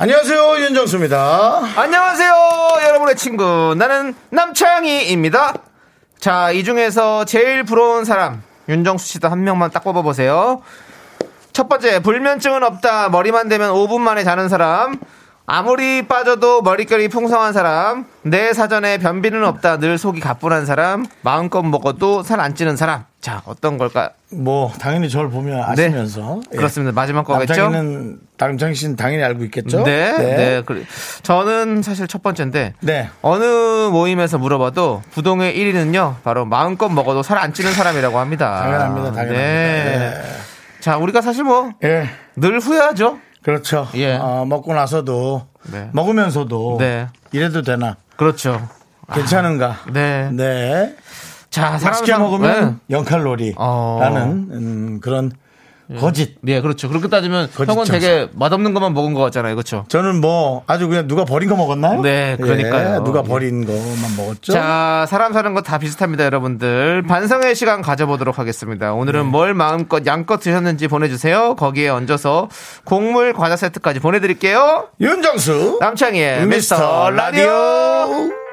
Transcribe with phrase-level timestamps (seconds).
[0.00, 2.32] 안녕하세요 윤정수입니다 안녕하세요,
[2.86, 3.74] 여러분의 친구.
[3.76, 5.54] 나는 남창희입니다.
[6.20, 10.62] 자, 이 중에서 제일 부러운 사람, 윤정수 씨도 한 명만 딱 뽑아보세요.
[11.52, 13.08] 첫 번째, 불면증은 없다.
[13.08, 15.00] 머리만 대면 5분 만에 자는 사람.
[15.46, 18.04] 아무리 빠져도 머릿결이 풍성한 사람.
[18.22, 19.78] 내 사전에 변비는 없다.
[19.78, 21.06] 늘 속이 가뿐한 사람.
[21.22, 23.04] 마음껏 먹어도 살 안 찌는 사람.
[23.20, 24.12] 자, 어떤 걸까?
[24.30, 26.56] 뭐 당연히 저를 보면 아시면서 예.
[26.56, 26.92] 그렇습니다.
[26.92, 27.70] 마지막 거겠죠?
[28.38, 30.62] 남창희 씨는 당연히 알고 있겠죠 네, 네.
[30.64, 30.82] 그래.
[31.22, 33.10] 저는 사실 첫 번째인데 네.
[33.22, 33.44] 어느
[33.90, 36.16] 모임에서 물어봐도 부동의 1위는요.
[36.22, 38.62] 바로 마음껏 먹어도 살 안 찌는 사람이라고 합니다.
[38.62, 39.98] 당연합니다 당연합니다 네.
[39.98, 40.22] 네.
[40.80, 42.08] 자, 우리가 사실 뭐늘 예.
[42.62, 43.18] 후회하죠.
[43.42, 44.14] 그렇죠 예.
[44.16, 45.88] 어, 먹고 나서도 네.
[45.92, 47.06] 먹으면서도 네.
[47.32, 48.68] 이래도 되나 그렇죠.
[49.12, 50.28] 괜찮은가 네.
[50.32, 50.94] 네
[51.50, 54.00] 자, 맛있게 먹으면 0칼로리라는 어.
[54.52, 55.32] 음, 그런
[55.98, 56.56] 거짓 네.
[56.56, 56.86] 네, 그렇죠.
[56.90, 57.92] 그렇게 따지면 형은 정서.
[57.92, 59.54] 되게 맛없는 것만 먹은 것 같잖아요.
[59.54, 59.86] 그렇죠?
[59.88, 62.02] 저는 뭐 아주 그냥 누가 버린 거 먹었나요?
[62.02, 62.96] 네, 그러니까요.
[62.96, 63.26] 예, 누가 예.
[63.26, 64.52] 버린 거만 먹었죠.
[64.52, 67.04] 자, 사람 사는 거 다 비슷합니다, 여러분들.
[67.04, 68.92] 반성의 시간 가져보도록 하겠습니다.
[68.92, 69.28] 오늘은 네.
[69.30, 71.54] 뭘 마음껏 양껏 드셨는지 보내주세요.
[71.56, 72.50] 거기에 얹어서
[72.84, 74.88] 곡물 과자 세트까지 보내드릴게요.
[75.00, 78.47] 윤정수 남창희의 미스터 미스터 라디오.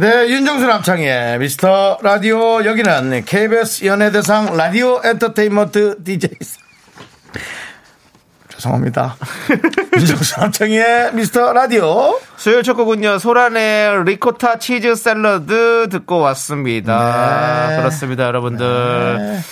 [0.00, 6.30] 네, 윤정수 남창희의 미스터 라디오 여기는 KBS 연예대상 라디오 엔터테인먼트 DJ
[8.48, 9.16] 죄송합니다.
[9.98, 17.66] 윤정수 남창희의 미스터 라디오 수요일 첫 곡은요, 소란의 리코타 치즈 샐러드 듣고 왔습니다.
[17.70, 17.76] 네.
[17.78, 19.42] 그렇습니다, 여러분들.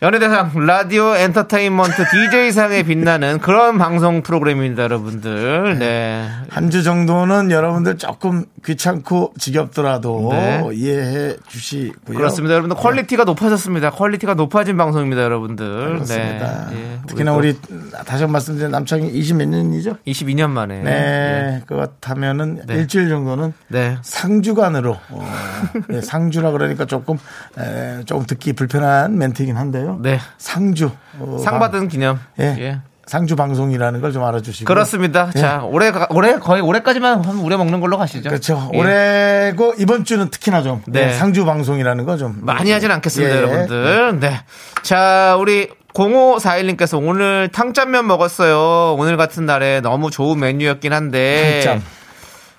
[0.00, 5.76] 연예대상 라디오 엔터테인먼트 DJ상에 빛나는 그런 방송 프로그램입니다, 여러분들.
[5.80, 6.24] 네.
[6.50, 10.62] 한 주 정도는 여러분들 조금 귀찮고 지겹더라도 네.
[10.74, 12.16] 이해해 주시고요.
[12.16, 12.76] 그렇습니다, 여러분들.
[12.76, 13.90] quality가 높아졌습니다.
[13.90, 15.66] quality가 높아진 방송입니다, 여러분들.
[15.94, 16.68] 그렇습니다.
[16.70, 16.76] 네.
[16.76, 17.56] 예, 특히나 또 우리
[18.04, 19.96] 다시 한번 말씀드린 남창희 20몇 년이죠?
[20.06, 20.82] 22년 만에.
[20.82, 22.74] 네, 그렇다면은 네.
[22.74, 23.96] 일주일 정도는 네.
[24.02, 25.28] 상주간으로 어,
[25.88, 27.16] 네, 상주라 그러니까 조금
[27.58, 29.87] 에, 조금 듣기 불편한 멘트이긴 한데요.
[30.00, 30.20] 네.
[30.38, 30.90] 상주
[31.20, 32.18] 어, 상 받은 기념.
[32.38, 32.44] 예.
[32.58, 32.78] 예.
[33.06, 35.30] 상주 방송이라는 걸 좀 알아주시고 그렇습니다.
[35.34, 35.40] 예.
[35.40, 38.28] 자, 올해, 가- 올해, 거의 올해까지만 한번 우려 먹는 걸로 가시죠.
[38.28, 38.70] 그렇죠.
[38.74, 38.78] 예.
[38.78, 41.06] 올해고 이번 주는 특히나 좀 네.
[41.06, 43.38] 네, 상주 방송이라는 거 좀 많이 하진 않겠습니다, 예.
[43.38, 44.20] 여러분들.
[44.20, 44.40] 네.
[44.82, 48.94] 자, 우리 0541님께서 오늘 탕짠면 먹었어요.
[48.98, 51.62] 오늘 같은 날에 너무 좋은 메뉴였긴 한데.
[51.64, 51.82] 탕짠.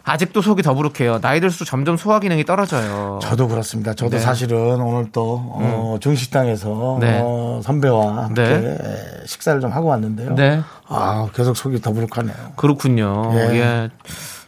[0.10, 1.20] 아직도 속이 더부룩해요.
[1.22, 3.20] 나이 들수록 점점 소화 기능이 떨어져요.
[3.22, 3.94] 저도 그렇습니다.
[3.94, 4.20] 저도 네.
[4.20, 7.20] 사실은 오늘 또 어, 중식당에서 네.
[7.24, 8.78] 어, 선배와 함께 네.
[9.26, 10.36] 식사를 좀 하고 왔는데요.
[10.36, 10.62] 네.
[10.88, 12.36] 아 계속 속이 더부룩하네요.
[12.56, 13.32] 그렇군요.
[13.34, 13.40] 예.
[13.60, 13.90] 예.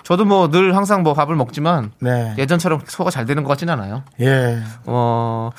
[0.03, 2.33] 저도 뭐 늘 항상 뭐 밥을 먹지만 네.
[2.37, 4.03] 예전처럼 소화가 잘 되는 것 같진 않아요.
[4.19, 4.59] 예.
[4.85, 5.51] 어,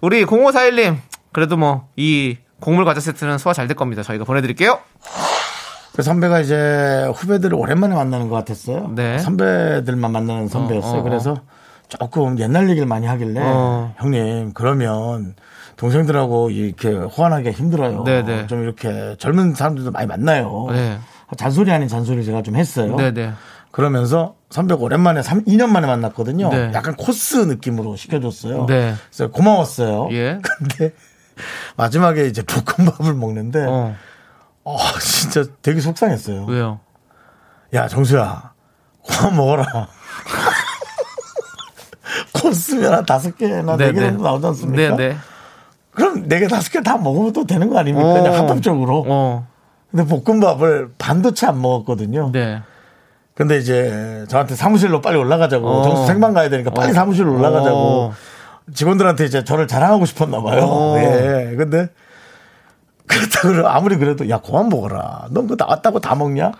[0.00, 0.96] 우리 0541님,
[1.32, 4.02] 그래도 뭐, 이 곡물 과자 세트는 소화 잘 될 겁니다.
[4.02, 4.78] 저희가 보내드릴게요.
[5.94, 8.92] 그 선배가 이제 후배들을 오랜만에 만나는 것 같았어요.
[8.94, 9.18] 네.
[9.18, 10.92] 선배들만 만나는 선배였어요.
[10.92, 11.02] 어, 어, 어.
[11.02, 11.36] 그래서
[11.88, 13.94] 조금 옛날 얘기를 많이 하길래 어.
[13.98, 15.34] 형님 그러면
[15.76, 18.04] 동생들하고 이렇게 호환하기가 힘들어요.
[18.04, 18.46] 네네.
[18.46, 20.68] 좀 이렇게 젊은 사람들도 많이 만나요.
[20.70, 20.98] 네.
[21.36, 22.96] 잔소리 아닌 잔소리 제가 좀 했어요.
[22.96, 23.32] 네네.
[23.70, 26.50] 그러면서 선배가 오랜만에 3, 2년 만에 만났거든요.
[26.50, 26.70] 네.
[26.74, 28.66] 약간 코스 느낌으로 시켜줬어요.
[28.66, 28.94] 네.
[29.10, 30.08] 그래서 고마웠어요.
[30.12, 30.40] 예.
[30.58, 30.92] 근데
[31.76, 33.94] 마지막에 이제 볶음밥을 먹는데 어,
[34.64, 36.44] 어, 진짜 되게 속상했어요.
[36.44, 36.80] 왜요?
[37.74, 38.52] 야, 정수야,
[39.06, 39.64] 그만 먹어라.
[42.32, 44.06] 코스면 한 다섯 개나 네개 네네.
[44.10, 44.96] 정도 나오지 않습니까?
[44.96, 45.16] 네네.
[45.92, 48.08] 그럼 네 개, 다섯 개 다 먹으면 또 되는 거 아닙니까?
[48.08, 48.14] 어.
[48.14, 49.04] 그냥 합법적으로.
[49.08, 49.46] 어,
[49.90, 52.30] 근데 볶음밥을 반도 채 안 먹었거든요.
[52.32, 52.62] 네.
[53.34, 55.66] 근데 이제 저한테 사무실로 빨리 올라가자고.
[55.68, 55.82] 어.
[55.82, 56.94] 정수 생방 가야 되니까 빨리 어.
[56.94, 57.76] 사무실로 올라가자고.
[57.76, 58.12] 어.
[58.74, 60.62] 직원들한테 이제 저를 자랑하고 싶었나 봐요.
[60.64, 60.96] 어.
[60.98, 61.54] 예.
[61.56, 61.88] 근데
[63.10, 65.26] 그렇다고 아무리 그래도 야, 그만 먹어라.
[65.30, 66.52] 넌 그거 나왔다고 다 먹냐?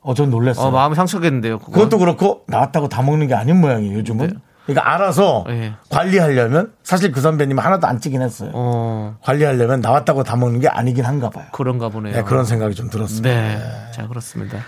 [0.00, 0.66] 어, 전 놀랐어요.
[0.66, 1.58] 어, 마음이 상처겠는데요.
[1.60, 1.74] 그건.
[1.74, 4.26] 그것도 그렇고 나왔다고 다 먹는 게 아닌 모양이에요 요즘은.
[4.26, 4.34] 네.
[4.66, 5.74] 그러니까 알아서 예.
[5.88, 8.50] 관리하려면 사실 그 선배님 하나도 안 찌긴 했어요.
[8.54, 11.46] 어, 관리하려면 나왔다고 다 먹는 게 아니긴 한가 봐요.
[11.52, 12.14] 그런가 보네요.
[12.14, 13.28] 네, 그런 생각이 좀 들었습니다.
[13.28, 13.60] 네.
[13.92, 14.58] 자, 그렇습니다.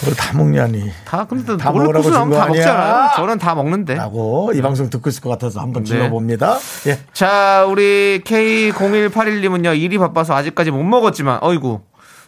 [0.00, 0.90] 그걸 다 먹냐니.
[1.04, 2.64] 다, 근데 다 먹으라고 코스 준 나오면 거다 아니야?
[2.66, 3.10] 먹잖아요.
[3.16, 3.94] 저는 다 먹는데.
[3.94, 5.90] 라고 이 방송 듣고 있을 것 같아서 한번 네.
[5.90, 6.56] 질러봅니다.
[6.86, 6.98] 예.
[7.12, 11.80] 자, 우리 K0181님은요, 일이 바빠서 아직까지 못 먹었지만, 어이구,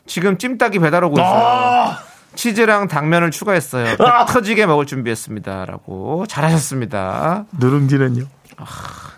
[0.06, 1.26] 지금 찜닭이 배달 오고 있어요.
[1.34, 1.98] 아,
[2.34, 3.96] 치즈랑 당면을 추가했어요.
[3.96, 4.24] 배 아!
[4.26, 7.44] 터지게 먹을 준비했습니다라고 잘하셨습니다.
[7.58, 8.24] 누룽지는요?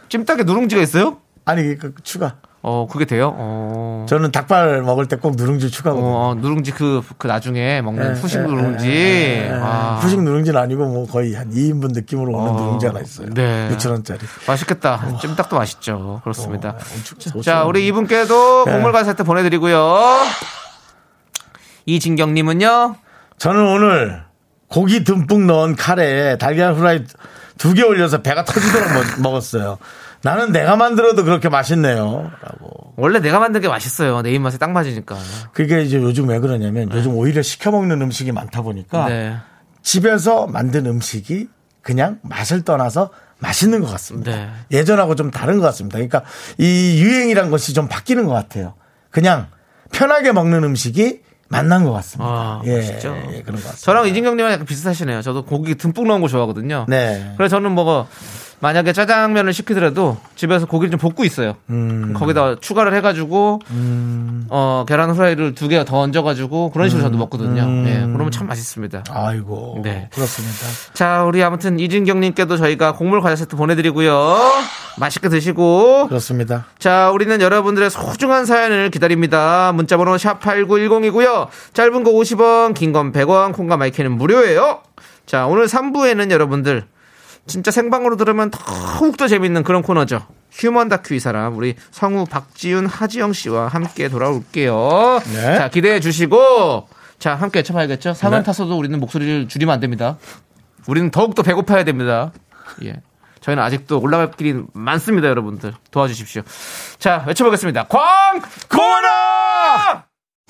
[0.09, 1.19] 찜닭에 누룽지가 있어요?
[1.45, 2.37] 아니 그 추가.
[2.63, 3.33] 어 그게 돼요?
[3.37, 4.07] 어.
[4.09, 6.05] 저는 닭발 먹을 때 꼭 누룽지 추가거든요.
[6.07, 8.89] 어, 누룽지 그, 그 나중에 먹는 예, 후식 예, 누룽지.
[8.89, 9.61] 예, 예.
[9.63, 13.29] 아, 후식 누룽지는 아니고 뭐 거의 한 2인분 느낌으로 오는 어, 누룽지 하나 있어요.
[13.35, 13.69] 네.
[13.77, 14.19] 6천 원짜리.
[14.49, 15.17] 맛있겠다.
[15.21, 16.21] 찜닭도 맛있죠.
[16.25, 16.75] 그렇습니다.
[16.97, 18.73] 엄청 자, 우리 이분께도 네.
[18.73, 20.01] 곡물과 세트 보내드리고요.
[21.87, 22.97] 이진경님은요?
[23.39, 24.23] 저는 오늘
[24.69, 27.05] 고기 듬뿍 넣은 카레에 달걀 후라이
[27.59, 29.79] 두 개 올려서 배가 터지도록 먹- 먹었어요.
[30.23, 32.31] 나는 내가 만들어도 그렇게 맛있네요.
[32.43, 32.93] 라고.
[32.97, 34.21] 원래 내가 만든 게 맛있어요.
[34.23, 35.17] 내 입맛에 딱 맞으니까.
[35.53, 39.37] 그게 이제 요즘 왜 그러냐면 요즘 오히려 시켜 먹는 음식이 많다 보니까 네.
[39.83, 41.49] 집에서 만든 음식이
[41.81, 44.33] 그냥 맛을 떠나서 맛있는 것 같습니다.
[44.33, 44.49] 네.
[44.73, 45.97] 예전하고 좀 다른 것 같습니다.
[45.97, 46.23] 그러니까
[46.59, 48.75] 이 유행이란 것이 좀 바뀌는 것 같아요.
[49.11, 49.47] 그냥
[49.93, 52.31] 편하게 먹는 음식이 만난 것 같습니다.
[52.31, 53.09] 아, 예, 맛있죠.
[53.33, 53.77] 예, 그런 것 같습니다.
[53.77, 55.23] 저랑 이진경님은 약간 비슷하시네요.
[55.23, 56.87] 저도 고기 듬뿍 넣은 거 좋아하거든요.
[56.89, 57.33] 네.
[57.37, 58.07] 그래서 저는 뭐
[58.61, 61.57] 만약에 짜장면을 시키더라도 집에서 고기를 좀 볶고 있어요.
[61.71, 62.15] 음.
[62.17, 63.61] 거기다 추가를 해가지고
[64.49, 67.63] 어 계란 후라이를 두 개 더 얹어가지고 그런 식으로 저도 먹거든요.
[67.63, 67.85] 음.
[67.87, 69.05] 예, 그러면 참 맛있습니다.
[69.11, 69.81] 아이고.
[69.85, 70.09] 네.
[70.15, 70.67] 그렇습니다.
[70.95, 74.39] 자, 우리 아무튼 이진경님께도 저희가 곡물 과자 세트 보내드리고요.
[74.99, 76.09] 맛있게 드시고.
[76.09, 76.65] 그렇습니다.
[76.79, 79.73] 자, 우리는 여러분들의 소중한 사연을 기다립니다.
[79.75, 81.49] 문자번호 샵8910이고요.
[81.75, 84.81] 짧은 거 50원, 긴 건 100원, 콩과 마이크는 무료예요.
[85.27, 86.85] 자, 오늘 3부에는 여러분들
[87.47, 90.27] 진짜 생방으로 들으면 더욱더 재밌는 그런 코너죠.
[90.51, 95.21] 휴먼 다큐 이 사람 우리 성우 박지윤 하지영 씨와 함께 돌아올게요.
[95.33, 95.57] 네.
[95.57, 96.89] 자 기대해 주시고
[97.19, 98.15] 자 함께 쳐봐야겠죠.
[98.15, 98.45] 사만 네.
[98.47, 100.19] 타서도 우리는 목소리를 줄이면 안 됩니다.
[100.87, 102.33] 우리는 더욱더 배고파야 됩니다.
[102.85, 102.95] 예.
[103.41, 105.73] 저희는 아직도 올라갈 길이 많습니다, 여러분들.
[105.93, 106.43] 도와주십시오.
[106.99, 107.85] 자, 외쳐보겠습니다.
[107.85, 108.97] 광고나!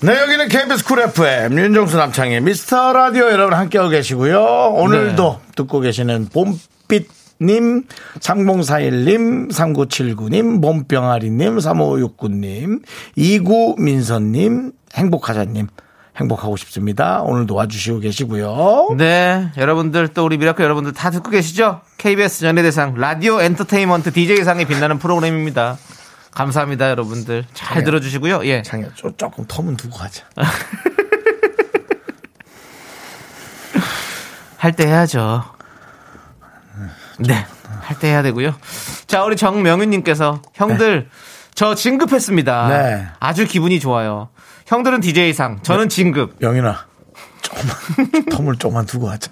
[0.01, 4.39] 네, 여기는 KBS 쿨 FM 윤정수 남창희의 미스터 라디오 여러분 함께하고 계시고요.
[4.75, 7.07] 오늘도 듣고 계시는 봄 빛
[7.39, 7.83] 님,
[8.19, 12.81] 3041님, 3979님, 봄병아리님, 3569님,
[13.15, 15.67] 이구민선님, 행복하자님.
[16.15, 17.21] 행복하고 싶습니다.
[17.21, 18.95] 오늘도 와주시고 계시고요.
[18.97, 21.81] 네, 여러분들 또 우리 미라클 여러분들 다 듣고 계시죠?
[21.99, 25.77] KBS 연예대상 라디오 엔터테인먼트 DJ상에 빛나는 프로그램입니다.
[26.31, 27.45] 감사합니다, 여러분들.
[27.53, 28.47] 잘 들어주시고요.
[28.47, 28.63] 예.
[28.63, 30.23] 장애 조- 조금 텀은 두고 가자.
[34.57, 35.43] 할 때 해야죠.
[37.17, 37.45] 네.
[37.81, 38.53] 할 때 해야 되고요.
[39.07, 41.09] 자, 우리 정명윤님께서 형들
[41.55, 42.67] 저 진급했습니다.
[42.67, 43.07] 네.
[43.19, 44.29] 아주 기분이 좋아요.
[44.67, 46.35] 형들은 DJ상, 저는 진급.
[46.41, 46.85] 영인아,
[47.41, 47.75] 조금만,
[48.29, 49.31] 텀을 조금만 두고 하자.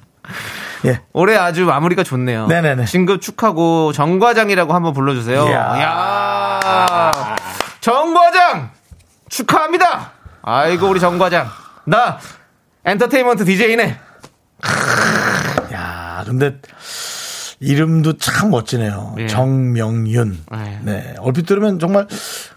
[0.85, 1.01] 예.
[1.13, 2.47] 올해 아주 마무리가 좋네요.
[2.47, 2.85] 네네네.
[2.85, 5.45] 진급 축하고 정과장이라고 한번 불러주세요.
[5.47, 5.81] 이야.
[5.81, 7.35] 야
[7.81, 8.71] 정과장
[9.29, 10.11] 축하합니다.
[10.41, 11.47] 아이고 우리 정과장
[11.85, 12.19] 나
[12.85, 13.99] 엔터테인먼트 DJ네.
[15.73, 16.59] 야, 근데
[17.59, 19.15] 이름도 참 멋지네요.
[19.19, 19.27] 예.
[19.27, 20.37] 정명윤.
[20.51, 20.79] 네.
[20.83, 21.15] 네.
[21.19, 22.07] 얼핏 들으면 정말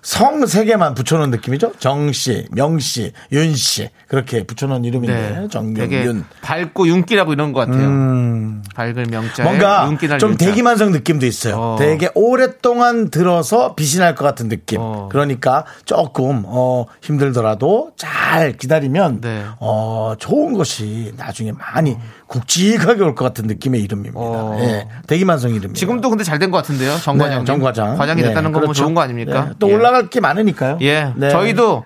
[0.02, 1.72] 성 세 개만 붙여놓은 느낌이죠.
[1.78, 3.90] 정씨, 명씨, 윤씨.
[4.08, 5.14] 그렇게 붙여놓은 이름인데.
[5.40, 5.48] 네.
[5.48, 6.24] 정명윤.
[6.42, 7.86] 밝고 윤기라고 이런 것 같아요.
[7.86, 9.86] 음, 밝을 명자에 뭔가
[10.18, 10.44] 좀 윤자.
[10.46, 11.56] 대기만성 느낌도 있어요.
[11.58, 11.76] 어.
[11.78, 14.78] 되게 오랫동안 들어서 빛이 날 것 같은 느낌.
[14.80, 15.08] 어.
[15.12, 19.44] 그러니까 조금 어, 힘들더라도 잘 기다리면 네.
[19.60, 21.96] 어, 좋은 것이 나중에 많이
[22.28, 24.18] 굵직하게 올 것 같은 느낌의 이름입니다.
[24.20, 24.56] 어.
[24.60, 25.78] 예, 대기만성 이름입니다.
[25.78, 26.96] 지금도 근데 잘 된 것 같은데요.
[26.98, 27.38] 정과장.
[27.40, 27.96] 네, 정과장.
[27.96, 28.82] 과장이 네, 됐다는 건뭐 그렇죠.
[28.82, 29.46] 좋은 거 아닙니까?
[29.46, 29.74] 네, 또 예.
[29.74, 30.78] 올라갈 게 많으니까요.
[30.82, 31.12] 예.
[31.16, 31.30] 네.
[31.30, 31.84] 저희도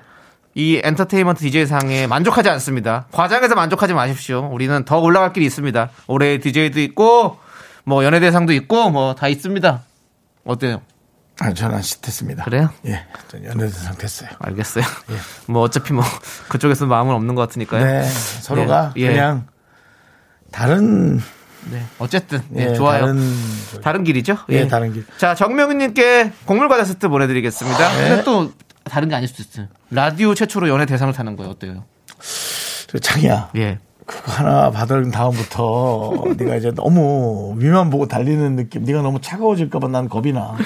[0.55, 3.07] 이 엔터테인먼트 DJ상에 만족하지 않습니다.
[3.13, 4.49] 과장에서 만족하지 마십시오.
[4.53, 5.89] 우리는 더 올라갈 길이 있습니다.
[6.09, 7.39] 올해 DJ도 있고,
[7.85, 9.81] 뭐 연예대상도 있고, 뭐 다 있습니다.
[10.45, 10.83] 어때요?
[11.41, 12.69] 아, 저는 시했습니다 그래요?
[12.87, 14.29] 예, 전 연애대상 됐어요.
[14.41, 14.85] 알겠어요.
[15.49, 16.05] 뭐 어차피 뭐
[16.49, 17.85] 그쪽에서 마음은 없는 것 같으니까요.
[17.85, 19.07] 네, 서로가 예.
[19.09, 19.47] 그냥
[20.53, 21.21] 다른
[21.71, 21.83] 네.
[21.99, 23.01] 어쨌든 예, 예, 좋아요.
[23.01, 23.21] 다른
[23.83, 24.37] 다른, 길이죠?
[24.51, 25.05] 예, 다른 길.
[25.17, 27.89] 자, 정명윤님께 곡물 과자 세트 보내 드리겠습니다.
[27.97, 28.09] 네.
[28.09, 28.53] 근데 또
[28.85, 29.67] 다른 게 아닐 수도 있어요.
[29.91, 31.51] 라디오 최초로 연예 대상을 타는 거예요.
[31.53, 31.85] 어때요?
[32.89, 33.51] 저 창희야.
[33.57, 33.79] 예.
[34.05, 38.85] 그거 하나 받은 다음부터 네가 이제 너무 위만 보고 달리는 느낌.
[38.85, 40.57] 네가 너무 차가워질까 봐 난 겁이 나.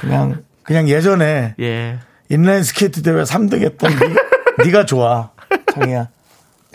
[0.00, 1.98] 그냥 그냥 예전에 예.
[2.28, 4.14] 인라인 스케이트 대회 3등 했던 네,
[4.64, 5.30] 네가 좋아,
[5.74, 6.08] 창희야.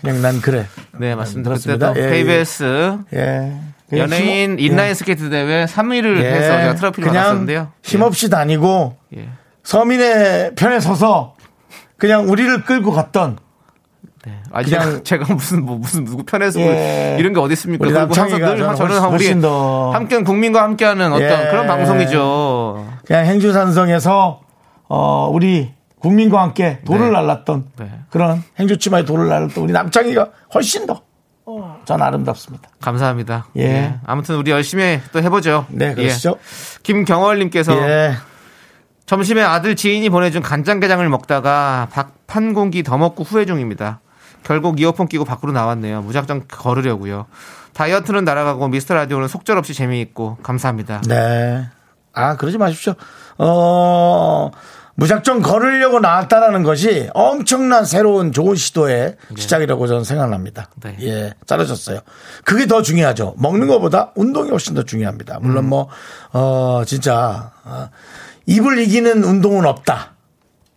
[0.06, 0.66] 그냥 난 그래.
[0.98, 1.50] 네, 맞습니다.
[1.50, 1.90] 그렇습니다.
[1.94, 3.54] 그때도 예, KBS 예.
[3.94, 4.94] 연예인 힘- 인라인 예.
[4.94, 6.32] 스케이트 대회 3위를 예.
[6.32, 7.72] 해서 제가 트로피를 그냥 받았었는데요.
[7.84, 9.30] 힘없이 다니고 예.
[9.64, 11.36] 서민의 편에 서서
[11.98, 13.38] 그냥 우리를 끌고 갔던
[14.52, 17.18] 아, 그냥- 제가, 무슨 뭐 무슨 누구 편에서 예.
[17.20, 17.84] 이런 게 어디 있습니까?
[17.86, 21.50] 우리 그리고 항상 늘 저는 저는 훨씬- 우리 더- 함께 국민과 함께하는 어떤 예.
[21.52, 22.88] 그런 방송이죠.
[23.06, 24.42] 그냥 행주산성에서
[24.88, 25.75] 어 우리
[26.06, 27.12] 국민과 함께 돌을 네.
[27.14, 27.92] 날랐던 네.
[28.12, 31.02] 그런 행주치마에 돌을 날랐던 우리 남창희가 훨씬 더,
[31.48, 32.70] 어, 전 아름답습니다.
[32.80, 33.48] 감사합니다.
[33.58, 33.96] 예.
[34.06, 35.66] 아무튼 우리 열심히 또 해보죠.
[35.70, 36.36] 네, 그러시죠?
[36.38, 36.80] 예.
[36.84, 38.14] 김경월님께서 예.
[39.08, 44.00] 점심에 아들 지인이 보내준 간장게장을 먹다가 밥한 공기 더 먹고 후회 중입니다.
[44.44, 46.04] 결국 이어폰 끼고 밖으로 나왔네요.
[46.04, 47.26] 무작정 걸으려고요.
[47.74, 51.02] 다이어트는 날아가고 미스터 라디오는 속절없이 재미있고 감사합니다.
[51.08, 51.66] 네.
[52.14, 52.94] 아, 그러지 마십시오.
[53.40, 54.52] 어,
[54.96, 60.70] 무작정 걸으려고 나왔다라는 것이 엄청난 새로운 좋은 시도의 시작이라고 저는 생각납니다.
[60.84, 60.96] 네.
[61.02, 62.00] 예, 자르셨어요.
[62.46, 63.36] 그게 더 중요하죠.
[63.38, 65.40] 먹는 것보다 운동이 훨씬 더 중요합니다.
[65.42, 65.90] 물론 뭐,
[66.32, 67.90] 어, 진짜, 어,
[68.46, 70.14] 입을 이기는 운동은 없다.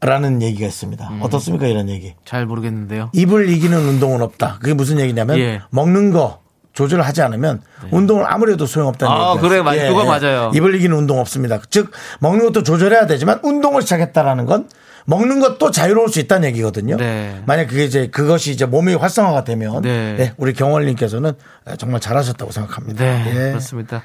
[0.00, 1.10] 라는 얘기가 있습니다.
[1.22, 1.66] 어떻습니까?
[1.66, 2.14] 이런 얘기.
[2.25, 3.10] 잘 모르겠는데요.
[3.14, 4.58] 입을 이기는 운동은 없다.
[4.60, 5.60] 그게 무슨 얘기냐면 예.
[5.70, 6.40] 먹는 거
[6.78, 9.40] 조절을 하지 않으면 운동을 아무래도 소용없다는 아, 얘기예요.
[9.49, 10.52] 그래, 맞- 그거 맞아요.
[10.54, 11.58] 입을 이기는 운동 없습니다.
[11.70, 14.68] 즉 먹는 것도 조절해야 되지만 운동을 시작했다라는 건
[15.06, 16.97] 먹는 것도 자유로울 수 있다는 얘기거든요.
[16.97, 17.42] 네.
[17.47, 20.14] 만약 그게 이제 그것이 이제 몸이 활성화가 되면 네.
[20.16, 21.32] 네, 우리 경월님께서는
[21.78, 23.04] 정말 잘하셨다고 생각합니다.
[23.04, 23.32] 네, 예.
[23.50, 24.02] 그렇습니다.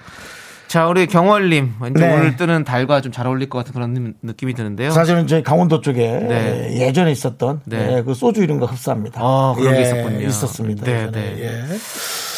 [0.67, 1.73] 자, 우리 경월님.
[1.93, 2.13] 네.
[2.15, 4.89] 오늘 뜨는 달과 좀 잘 어울릴 것 같은 그런 느- 느낌이 드는데요.
[4.89, 6.79] 사실은 저희 강원도 쪽에 네.
[6.79, 7.97] 예전에 있었던 네.
[7.97, 9.19] 예, 그 소주 이름과 흡사합니다.
[9.21, 10.27] 어, 그런 게 예, 있었군요.
[10.27, 10.83] 있었습니다.
[10.85, 11.11] 네.
[11.11, 11.35] 네.
[11.39, 11.77] 예.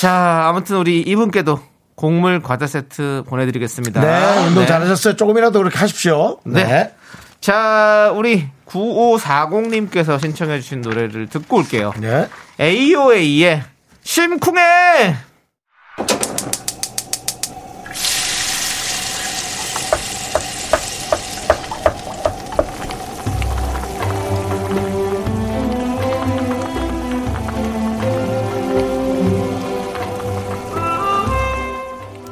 [0.05, 1.59] 자, 아무튼 우리 이분께도
[1.95, 4.01] 곡물 과자 세트 보내드리겠습니다.
[4.01, 4.67] 네, 운동 네.
[4.67, 5.15] 잘하셨어요.
[5.15, 6.37] 조금이라도 그렇게 하십시오.
[6.43, 6.63] 네.
[6.63, 6.93] 네.
[7.41, 11.91] 자, 우리 9540님께서 신청해주신 노래를 듣고 올게요.
[11.99, 12.29] 네.
[12.59, 13.63] AOA의
[14.03, 15.15] 심쿵해!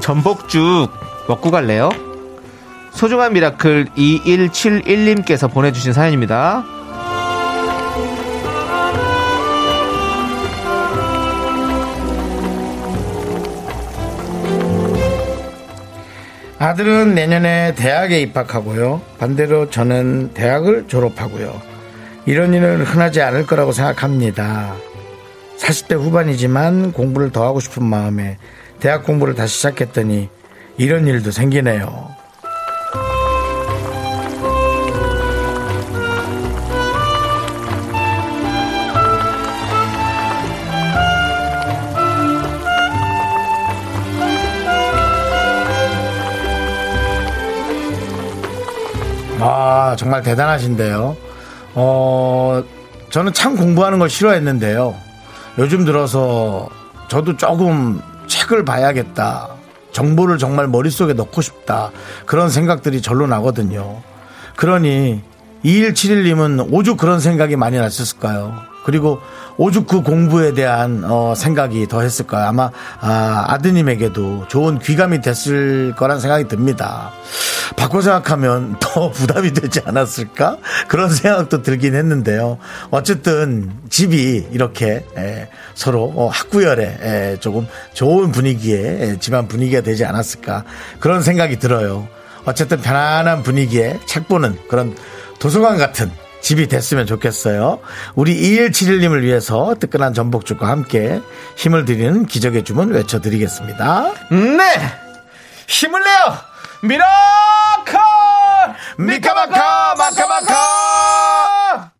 [0.03, 0.91] 전복죽
[1.29, 1.89] 먹고 갈래요?
[2.91, 6.65] 소중한 미라클 2171님께서 보내주신 사연입니다.
[16.59, 19.01] 아들은 내년에 대학에 입학하고요.
[19.19, 21.61] 반대로 저는 대학을 졸업하고요.
[22.25, 24.75] 이런 일은 흔하지 않을 거라고 생각합니다.
[25.57, 28.37] 40대 후반이지만 공부를 더 하고 싶은 마음에
[28.79, 30.29] 대학 공부를 다시 시작했더니
[30.77, 32.13] 이런 일도 생기네요.
[49.45, 51.17] 아, 정말 대단하신데요.
[51.75, 52.63] 어,
[53.09, 54.95] 저는 참 공부하는 걸 싫어했는데요.
[55.59, 56.69] 요즘 들어서
[57.09, 58.01] 저도 조금
[58.43, 59.49] 책을 봐야겠다.
[59.91, 61.91] 정보를 정말 머릿속에 넣고 싶다.
[62.25, 64.01] 그런 생각들이 절로 나거든요.
[64.55, 65.21] 그러니
[65.63, 68.72] 2171님은 오죽 그런 생각이 많이 났을까요?
[68.83, 69.21] 그리고
[69.57, 72.47] 오죽 그 공부에 대한 어, 생각이 더 했을 까요?
[72.47, 77.11] 아마 아, 아드님에게도 좋은 귀감이 됐을 거란 생각이 듭니다.
[77.75, 80.57] 바꿔 생각하면 더 부담이 되지 않았을까?
[80.87, 82.57] 그런 생각도 들긴 했는데요.
[82.91, 90.05] 어쨌든 집이 이렇게 에, 서로 어, 학구열에 에, 조금 좋은 분위기에 에, 집안 분위기가 되지
[90.05, 90.63] 않았을까?
[90.99, 92.07] 그런 생각이 들어요.
[92.45, 94.95] 어쨌든 편안한 분위기에 책 보는 그런
[95.39, 96.11] 도서관 같은
[96.43, 97.79] 집이 됐으면 좋겠어요.
[98.15, 101.21] 우리 2171님을 위해서 뜨끈한 전복죽과 함께
[101.55, 104.11] 힘을 드리는 기적의 주문 외쳐드리겠습니다.
[104.29, 104.63] 네!
[105.67, 106.37] 힘을 내요!
[106.83, 107.97] 미라클!
[108.97, 111.91] 미카마카 마카마카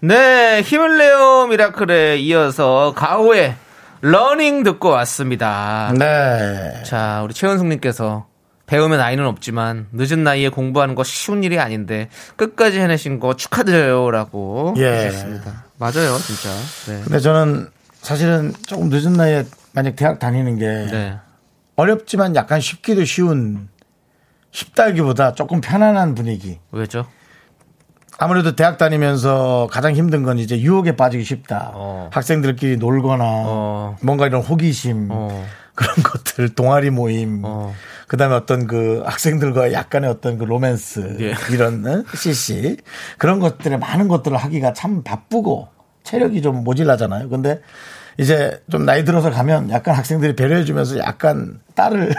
[0.00, 3.54] 네, 힘을 내요 미라클에 이어서 가호의
[4.02, 5.94] Running 듣고 왔습니다.
[5.96, 6.82] 네.
[6.84, 8.26] 자, 우리 최은숙님께서
[8.66, 15.06] 배움엔 나이는 없지만 늦은 나이에 공부하는 거 쉬운 일이 아닌데 끝까지 해내신 거 축하드려요라고 예.
[15.06, 15.64] 해주셨습니다.
[15.78, 16.50] 맞아요, 진짜.
[16.86, 17.02] 네.
[17.04, 17.68] 근데 저는
[18.00, 21.18] 사실은 조금 늦은 나이에 만약 대학 다니는 게 네.
[21.76, 23.68] 어렵지만 약간 쉽기도 쉬운
[24.50, 26.60] 쉽다기보다 조금 편안한 분위기.
[26.70, 27.06] 왜죠?
[28.18, 31.72] 아무래도 대학 다니면서 가장 힘든 건 이제 유혹에 빠지기 쉽다.
[31.74, 32.10] 어.
[32.12, 33.96] 학생들끼리 놀거나 어.
[34.02, 35.46] 뭔가 이런 호기심 어.
[35.74, 37.74] 그런 것들 동아리 모임 어.
[38.08, 41.34] 그다음에 어떤 그 학생들과 약간의 어떤 그 로맨스 예.
[41.50, 42.04] 이런 어?
[42.14, 42.76] CC
[43.18, 45.68] 그런 것들에 많은 것들을 하기가 참 바쁘고
[46.04, 47.28] 체력이 좀 모질라잖아요.
[47.28, 47.60] 근데
[48.18, 52.12] 이제 좀 나이 들어서 가면 약간 학생들이 배려해 주면서 약간 딸을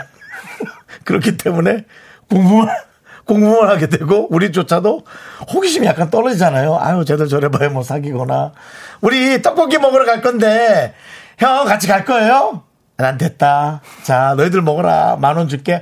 [1.05, 1.86] 그렇기 때문에
[2.29, 2.69] 공부만
[3.25, 5.05] 공부만 하게 되고 우리조차도
[5.53, 6.77] 호기심이 약간 떨어지잖아요.
[6.79, 8.53] 아유 쟤들 저래 봐야 뭐 사귀거나
[9.01, 10.93] 우리 떡볶이 먹으러 갈 건데
[11.38, 12.63] 형 같이 갈 거예요?
[12.98, 13.82] 난 됐다.
[14.04, 15.76] 자 너희들 먹어라 만 원 줄게.
[15.76, 15.80] 어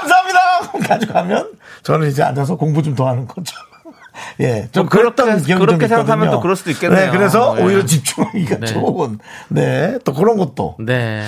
[0.00, 0.40] 감사합니다.
[0.88, 1.52] 가져가면
[1.82, 3.54] 저는 이제 앉아서 공부 좀 더 하는 거죠.
[4.40, 6.30] 예, 좀뭐 그랬던 생- 기억이 그렇게 좀 생각하면.
[6.30, 7.06] 또 그럴 수도 있겠네요.
[7.06, 7.62] 네, 그래서 예.
[7.62, 8.66] 오히려 집중하기가 네.
[8.66, 10.76] 좋은, 네, 또 그런 것도.
[10.80, 11.24] 네.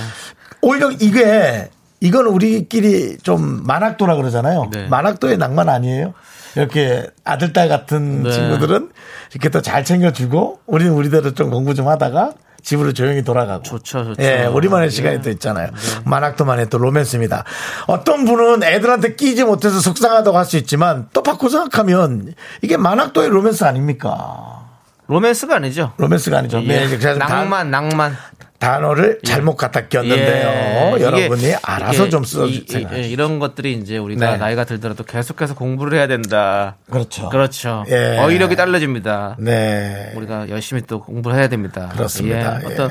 [0.60, 1.70] 오히려 이게,
[2.00, 4.68] 이건 우리끼리 좀 만학도라 그러잖아요.
[4.72, 4.86] 네.
[4.88, 6.12] 만학도의 낭만 아니에요?
[6.56, 8.30] 이렇게 아들, 딸 같은 네.
[8.32, 8.90] 친구들은
[9.32, 13.62] 이렇게 또 잘 챙겨주고, 우리는 우리대로 좀 공부 좀 하다가 집으로 조용히 돌아가고.
[13.62, 14.22] 좋죠, 좋죠.
[14.22, 14.94] 예, 우리만의 네.
[14.94, 15.68] 시간이 또 있잖아요.
[16.04, 17.44] 만학도만의 또 로맨스입니다.
[17.86, 23.64] 어떤 분은 애들한테 끼지 못해서 속상하다고 할 수 있지만 또 바꿔 생각하면 이게 만학도의 로맨스
[23.64, 24.66] 아닙니까?
[25.06, 25.92] 로맨스가 아니죠.
[25.98, 26.58] 로맨스가 아니죠.
[26.62, 26.66] 예.
[26.66, 28.16] 네, 제가 좀 낭만, 낭만.
[28.62, 30.96] 단어를 잘못 갖다 꼈는데요.
[30.96, 31.02] 예.
[31.02, 34.36] 여러분이 알아서 좀 써, 이- 이- 생각해 예, 이런 것들이 이제 우리가 네.
[34.36, 36.76] 나이가 들더라도 계속해서 공부를 해야 된다.
[36.88, 37.28] 그렇죠.
[37.28, 37.84] 그렇죠.
[37.88, 38.18] 예.
[38.18, 39.34] 어휘력이 딸려집니다.
[39.40, 40.12] 네.
[40.14, 41.88] 우리가 열심히 또 공부를 해야 됩니다.
[41.92, 42.60] 그렇습니다.
[42.60, 42.68] 예.
[42.68, 42.72] 예.
[42.72, 42.90] 어떤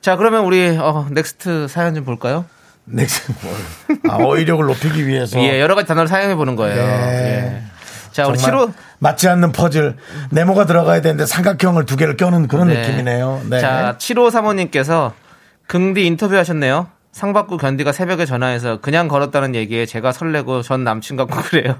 [0.00, 2.46] 자 그러면 우리 어, next 사연 좀 볼까요?
[2.86, 3.06] 뭘.
[4.08, 5.38] 아, 어휘력을 높이기 위해서.
[5.40, 6.82] 예, 여러 가지 단어를 사용해 보는 거예요.
[6.82, 6.86] 예.
[6.86, 7.62] 예.
[8.12, 9.96] 자 우리 정말 7호 맞지 않는 퍼즐
[10.30, 13.42] 네모가 들어가야 되는데 삼각형을 두 개를 껴는 그런 느낌이네요.
[13.48, 13.60] 네.
[13.60, 15.14] 자 7호 사모님께서
[15.66, 16.88] 긍디 인터뷰하셨네요.
[17.12, 21.76] 상 받고 견디가 새벽에 전화해서 그냥 걸었다는 얘기에 제가 설레고 전 남친 같고 그래요.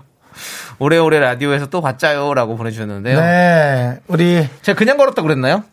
[0.78, 3.20] 오래오래 라디오에서 또 봤자요라고 보내주셨는데요.
[3.20, 3.98] 네.
[4.06, 5.64] 우리 제가 그냥 걸었다 고 그랬나요?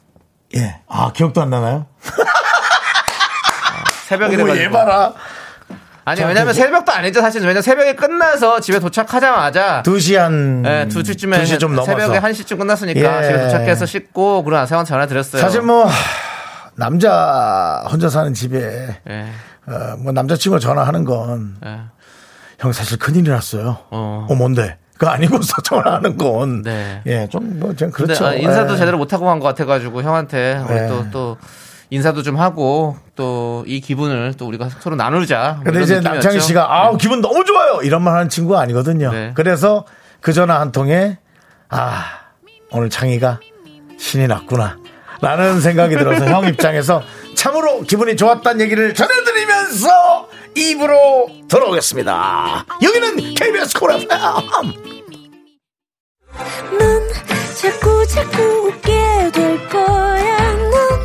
[0.56, 0.80] 예.
[0.88, 1.86] 아, 기억도 안 나나요?
[4.08, 4.66] 새벽이래 어머, 가지고.
[4.66, 5.14] 얘 봐라.
[6.08, 10.62] 아니 자, 왜냐면 그- 새벽도 아니죠 사실 왜냐면 새벽에 끝나서 집에 도착하자마자 2시 한.
[10.62, 11.92] 네, 두 시쯤에 2시 좀 넘어서.
[11.92, 13.28] 새벽에 1시쯤 끝났으니까 예.
[13.28, 15.42] 집에 도착해서 씻고 그러나 세원 전화 드렸어요.
[15.42, 15.88] 사실 뭐,
[16.76, 19.26] 남자 혼자 사는 집에, 예.
[19.68, 21.80] 어, 뭐, 남자친구가 전화하는 건, 예.
[22.60, 23.78] 형 사실 큰일이 났어요.
[23.90, 24.28] 어.
[24.30, 24.78] 어, 뭔데?
[24.98, 26.62] 그거 아니고서 전화하는 건.
[26.62, 27.02] 네.
[27.06, 28.28] 예, 좀, 뭐, 전 근데 그렇죠.
[28.28, 28.78] 아, 인사도 예.
[28.78, 30.88] 제대로 못 하고 간 것 같아가지고 형한테 우리 예.
[30.88, 31.38] 또또
[31.96, 35.54] 인사도 좀 하고 또 이 기분을 또 우리가 서로 나누자.
[35.64, 36.00] 뭐 근데 이제.
[36.02, 39.12] 남창희 씨가 아우 기분 너무 좋아요 이런 말 하는 친구가 아니거든요.
[39.12, 39.32] 네.
[39.36, 39.86] 그래서
[40.22, 41.18] 그 전화 한 통에
[41.70, 42.04] 아
[42.72, 43.40] 오늘 창희가
[43.98, 44.78] 신이 났구나
[45.22, 47.02] 라는 생각이 들어서 형 입장에서
[47.36, 52.66] 참으로 기분이 좋았다는 얘기를 전해드리면서 입으로 돌아오겠습니다.
[52.84, 54.74] 여기는 KBS 콜 FM.
[56.78, 57.10] 넌
[57.62, 60.54] 자꾸 자꾸 웃게 될 거야.
[60.54, 61.05] 넌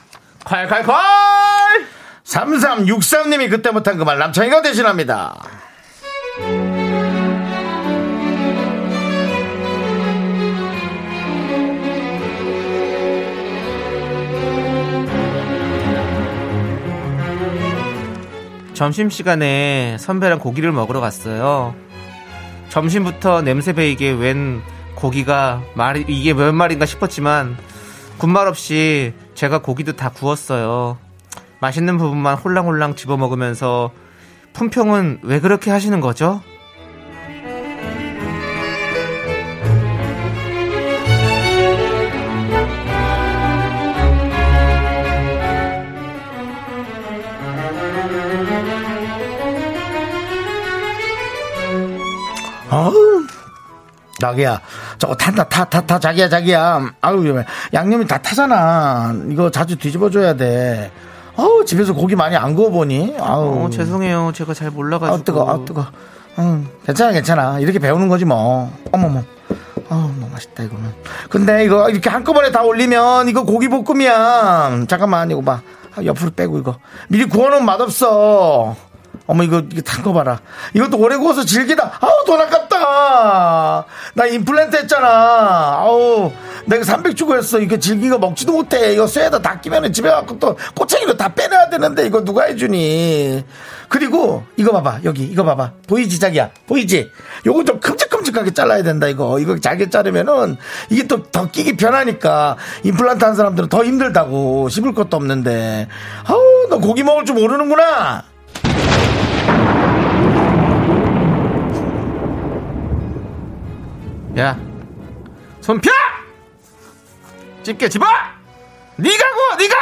[0.45, 0.91] 콸콸콸
[2.25, 5.35] 3363님이 그때 못한 그 말 남창희가 대신합니다.
[18.73, 21.75] 점심시간에 선배랑 고기를 먹으러 갔어요.
[22.69, 24.61] 점심부터 냄새 배이게 웬
[24.95, 27.57] 고기가 말이 이게 몇 마리인가 싶었지만
[28.17, 30.97] 군말 없이 제가 고기도 다 구웠어요.
[31.59, 33.91] 맛있는 부분만 홀랑홀랑 집어 먹으면서
[34.53, 36.41] 품평은 왜 그렇게 하시는 거죠?
[52.69, 53.10] 아우,
[54.21, 54.61] 자기야,
[54.99, 56.93] 저거 탄다, 타, 타, 타, 자기야, 자기야.
[57.01, 57.43] 아유, 위험해.
[57.73, 59.15] 양념이 다 타잖아.
[59.31, 60.91] 이거 자주 뒤집어줘야 돼.
[61.35, 63.15] 아우, 집에서 고기 많이 안 구워보니?
[63.19, 63.65] 아우.
[63.65, 64.31] 어, 죄송해요.
[64.35, 65.15] 제가 잘 몰라가지고.
[65.15, 65.85] 아우, 뜨거, 아우, 뜨거.
[66.37, 67.59] 응, 괜찮아, 괜찮아.
[67.59, 68.71] 이렇게 배우는 거지, 뭐.
[68.91, 69.23] 어머머.
[69.89, 70.93] 아우, 너무 맛있다, 이거는.
[71.29, 74.85] 근데 이거 이렇게 한꺼번에 다 올리면 이거 고기 볶음이야.
[74.87, 75.61] 잠깐만, 이거 봐.
[75.95, 76.77] 아, 옆으로 빼고 이거.
[77.09, 78.75] 미리 구워놓으면 맛없어.
[79.27, 80.39] 어머, 이거, 이거 탄 거 봐라.
[80.73, 81.99] 이것도 오래 구워서 질기다.
[82.01, 83.85] 아우, 돈 아깝다.
[84.15, 85.07] 나 임플란트 했잖아.
[85.79, 86.31] 아우,
[86.65, 87.59] 내가 300 주고 했어.
[87.59, 87.77] 이거
[88.09, 88.93] 거 먹지도 못해.
[88.93, 93.45] 이거 쇠에다 다 끼면은 집에 갖고 또 꼬챙이로 다 빼내야 되는데 이거 누가 해주니.
[93.89, 94.99] 그리고 이거 봐봐.
[95.03, 95.71] 여기, 이거 봐봐.
[95.87, 96.49] 보이지, 자기야?
[96.67, 97.11] 보이지?
[97.45, 99.39] 요거 좀 큼직큼직하게 잘라야 된다, 이거.
[99.39, 100.57] 이거 잘게 자르면은
[100.89, 104.67] 이게 또 더 끼기 편하니까 임플란트 한 사람들은 더 힘들다고.
[104.69, 105.87] 씹을 것도 없는데.
[106.25, 108.23] 아우, 너 고기 먹을 줄 모르는구나.
[114.37, 114.57] 야,
[115.59, 115.91] 손 펴!
[117.63, 118.05] 집게 집어!
[118.95, 119.75] 네가 구워, 네가!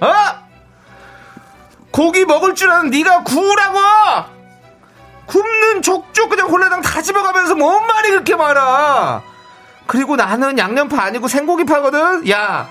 [0.00, 0.48] 어?
[1.90, 3.78] 고기 먹을 줄 아는 네가 구우라고!
[5.26, 9.22] 굽는 족족 그냥 홀라당 다 집어가면서 뭔 말이 그렇게 많아
[9.86, 12.70] 그리고 나는 양념파 아니고 생고기 파거든 야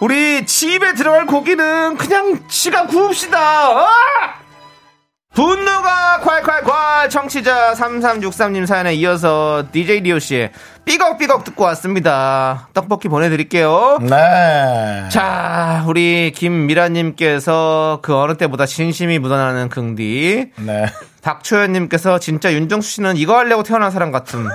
[0.00, 3.88] 우리 집에 들어갈 고기는 그냥 지가 구웁시다 어?
[5.36, 10.50] 분노가 콸콸콸 청취자 3363님 사연에 이어서 DJ 리오 씨의
[10.86, 15.06] 삐걱삐걱 듣고 왔습니다 떡볶이 보내드릴게요 네.
[15.10, 20.52] 자, 우리 김미라님께서 그 어느 때보다 진심이 묻어나는 긍디.
[20.56, 20.86] 네.
[21.22, 24.46] 박초연님께서 진짜 윤정수 씨는 이거 하려고 태어난 사람 같은.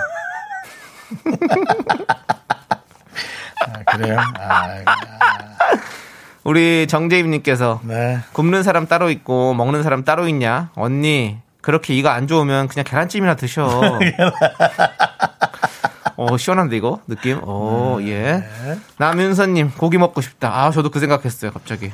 [3.61, 4.17] 아, 그래요?
[4.39, 4.67] 아,
[6.43, 8.19] 우리 정재임님께서 네.
[8.33, 10.71] 굽는 사람 따로 있고 먹는 사람 따로 있냐?
[10.75, 13.67] 언니, 그렇게 이거 안 좋으면 그냥 계란찜이나 드셔.
[16.17, 16.99] 어, 시원한데 이거?
[17.07, 17.39] 느낌?
[17.43, 18.43] 어, 예.
[18.97, 20.63] 남윤서님, 고기 먹고 싶다.
[20.63, 21.91] 아, 저도 그 생각했어요, 갑자기.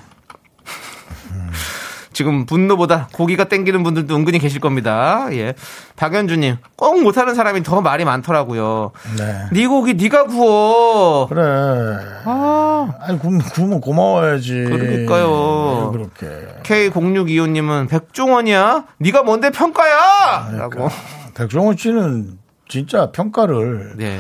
[2.17, 5.27] 지금 분노보다 고기가 땡기는 분들도 은근히 계실 겁니다.
[5.33, 5.53] 예.
[5.97, 8.89] 박연주님, 꼭 못하는 사람이 더 말이 많더라고요.
[9.19, 9.45] 네.
[9.51, 11.27] 네 고기 네가 구워.
[11.27, 11.43] 그래.
[12.25, 14.63] 아, 아니, 구, 구면 고마워야지.
[14.63, 15.91] 그러니까요.
[15.93, 16.47] 왜 그렇게.
[16.63, 18.85] K0625님은 백종원이야?
[18.97, 20.49] 네가 뭔데 평가야?
[20.57, 20.89] 라고.
[21.35, 24.19] 백종원 씨는 진짜 평가를 네.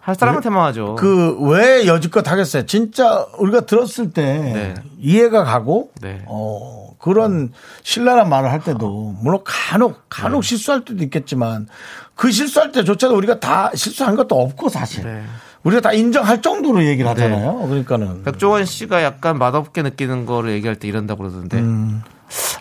[0.00, 0.94] 할 사람한테만 하죠.
[0.96, 2.66] 그 왜 여지껏 하겠어요?
[2.66, 4.74] 진짜 우리가 들었을 때 네.
[4.98, 6.22] 이해가 가고 네.
[6.26, 10.48] 어 그런 신랄한 말을 할 때도 물론 간혹 간혹 네.
[10.48, 11.66] 실수할 때도 있겠지만
[12.14, 15.24] 그 실수할 때조차도 우리가 다 실수한 것도 없고 사실 네.
[15.62, 17.66] 우리가 다 인정할 정도로 얘기를 하잖아요.
[17.66, 21.58] 그러니까는 백종원 씨가 약간 맛없게 느끼는 거를 얘기할 때 이런다고 그러던데.
[21.58, 22.02] 음.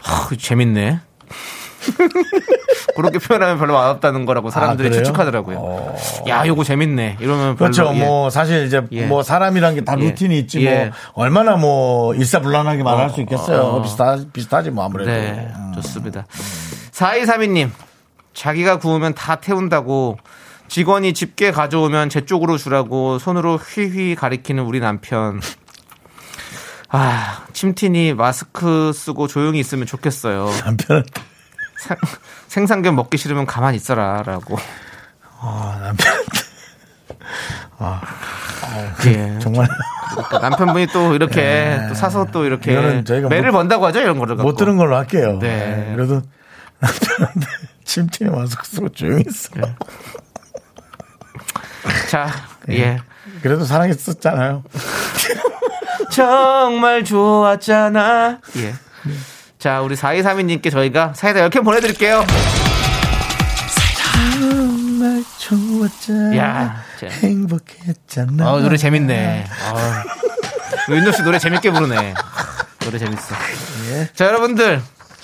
[0.04, 1.00] 아, 재밌네.
[3.02, 4.92] 그렇게 표현하면 별로 맛없다는 거라고 사람들이 아?
[4.92, 5.58] 추측하더라고요.
[5.60, 5.96] 어.
[6.28, 7.18] 야, 요거 재밌네.
[7.20, 7.92] 이러면 별로 그렇죠.
[7.96, 8.04] 예.
[8.04, 9.06] 뭐 사실 이제 예.
[9.06, 10.04] 뭐 사람이란 게다 예.
[10.04, 10.86] 루틴이 있지 예.
[10.86, 13.62] 뭐 얼마나 뭐 일사불란하게 말할 수 있겠어요.
[13.62, 13.82] 어.
[13.82, 15.10] 비슷하 비슷하지 뭐 아무래도.
[15.10, 15.72] 네, 음.
[15.76, 16.26] 좋습니다.
[16.92, 17.70] 4232님,
[18.34, 20.18] 자기가 구우면 다 태운다고
[20.68, 25.42] 직원이 집게 가져오면 제 쪽으로 주라고 손으로 휘휘 가리키는 우리 남편.
[26.92, 30.50] 아, 침틴이 마스크 쓰고 조용히 있으면 좋겠어요.
[30.66, 31.04] 남편은
[31.80, 31.98] 생-
[32.48, 34.24] 생삼겹 먹기 싫으면 가만히 있어라.
[34.26, 34.58] 라고.
[35.42, 36.14] 아, 남편
[39.06, 39.40] 예.
[39.40, 39.68] 정말
[40.12, 42.74] 그러니까 남편분이 또 이렇게 또 사서 또 이렇게
[43.30, 44.00] 매를 못- 번다고 하죠.
[44.02, 44.36] 이런 거를.
[44.36, 44.58] 못 갖고.
[44.58, 45.38] 들은 걸로 할게요.
[45.40, 45.48] 네.
[45.88, 46.22] 네, 그래도
[46.80, 47.48] 남편한테
[47.86, 49.50] 침팀에 마스크 쓰고 조용히 있어.
[49.56, 49.76] 네.
[52.10, 52.28] 자,
[52.70, 53.00] 예.
[53.42, 54.64] 그래도 사랑했었잖아요.
[56.12, 58.40] 정말 좋았잖아.
[58.58, 58.74] 예.
[59.60, 62.26] 자, 우리 4232님께 저희가 사이다 10캔 보내드릴게요.
[64.40, 66.38] 정말 좋았잖아.
[66.38, 67.08] 야, 자.
[67.08, 68.50] 행복했잖아.
[68.54, 69.46] 어, 노래 재밌네.
[69.50, 70.04] 아,
[70.90, 72.14] 윤정 씨 노래 재밌게 부르네.
[72.80, 73.36] 노래 재밌어.
[74.14, 74.82] 자, 여러분들.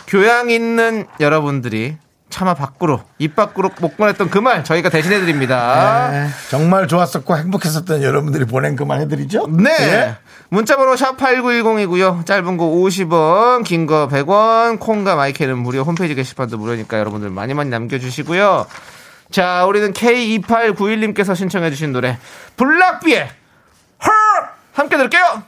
[0.08, 1.98] 교양 있는 여러분들이
[2.36, 6.10] 차마 밖으로, 입 밖으로 못 보냈던 그 말 저희가 대신해 드립니다.
[6.12, 9.48] 네, 정말 좋았었고 행복했었던 여러분들이 보낸 그만 해드리죠.
[9.48, 9.70] 네.
[9.80, 10.16] 예.
[10.50, 12.26] 문자번호 샵 8910이고요.
[12.26, 17.70] 짧은 거 50원, 긴 거 100원, 콩과 마이크는 무료, 홈페이지 게시판도 무료니까 여러분들 많이 많이
[17.70, 18.66] 남겨주시고요.
[19.32, 22.18] 자, 우리는 K2891님께서 신청해주신 노래,
[22.58, 23.30] 블락비의
[24.06, 24.14] 헐!
[24.74, 25.42] 함께 들을게요!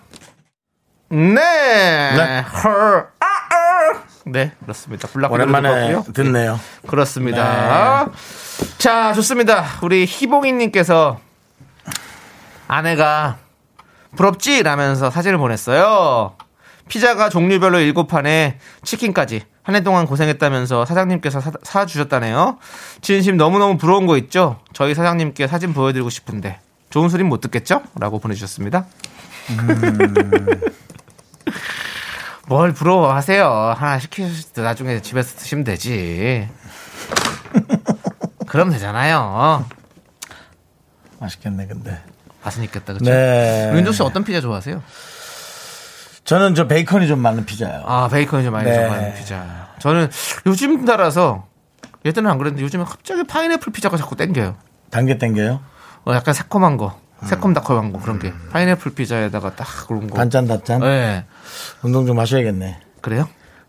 [1.10, 1.36] 네.
[1.36, 2.46] 네.
[2.64, 3.08] 헐.
[3.20, 3.37] 아, 아.
[4.32, 5.08] 네, 그렇습니다.
[5.08, 6.60] 블락비 오랜만에 노래 듣네요.
[6.88, 8.10] 그렇습니다.
[8.78, 9.66] 자, 좋습니다.
[9.82, 11.20] 우리 희봉이님께서
[12.68, 13.38] 아내가
[14.16, 14.64] 부럽지?
[14.64, 16.36] 라면서 사진을 보냈어요.
[16.88, 22.58] 피자가 종류별로 7판에 치킨까지 한 해 동안 고생했다면서 사장님께서 사, 사주셨다네요.
[23.02, 24.62] 진심 너무너무 부러운 거 있죠?
[24.72, 27.82] 저희 사장님께 사진 보여드리고 싶은데 좋은 소린 못 듣겠죠?
[28.00, 28.86] 라고 보내주셨습니다.
[32.48, 33.76] 뭘 부러워하세요.
[33.78, 36.48] 하나 시키실 때 나중에 집에서 드시면 되지.
[38.48, 39.66] 그럼 되잖아요.
[41.20, 42.02] 맛있겠네, 근데.
[42.44, 43.04] 맛은 있겠다, 그쵸?
[43.06, 43.72] 네.
[43.76, 44.82] 윤종 씨 어떤 피자 좋아하세요?
[46.24, 47.84] 저는 저 베이컨이 좀 많은 피자요.
[47.86, 48.78] 아, 베이컨이 좀 많이 네.
[48.78, 49.68] 들어가는 피자.
[49.80, 50.10] 저는
[50.46, 51.46] 요즘 따라서
[52.06, 54.56] 예전엔 안 그랬는데 요즘에 갑자기 파인애플 피자가 자꾸 땡겨요.
[54.90, 55.60] 단계 땡겨요.
[56.06, 56.98] 어, 약간 새콤한 거.
[57.24, 60.18] 새콤달콤한 거 그런 게 파인애플 피자에다가 딱 그런 거.
[60.18, 60.82] 단짠, 단짠.
[60.82, 61.26] 네.
[61.82, 62.80] 운동 좀 하셔야겠네.
[63.02, 63.28] 그래요?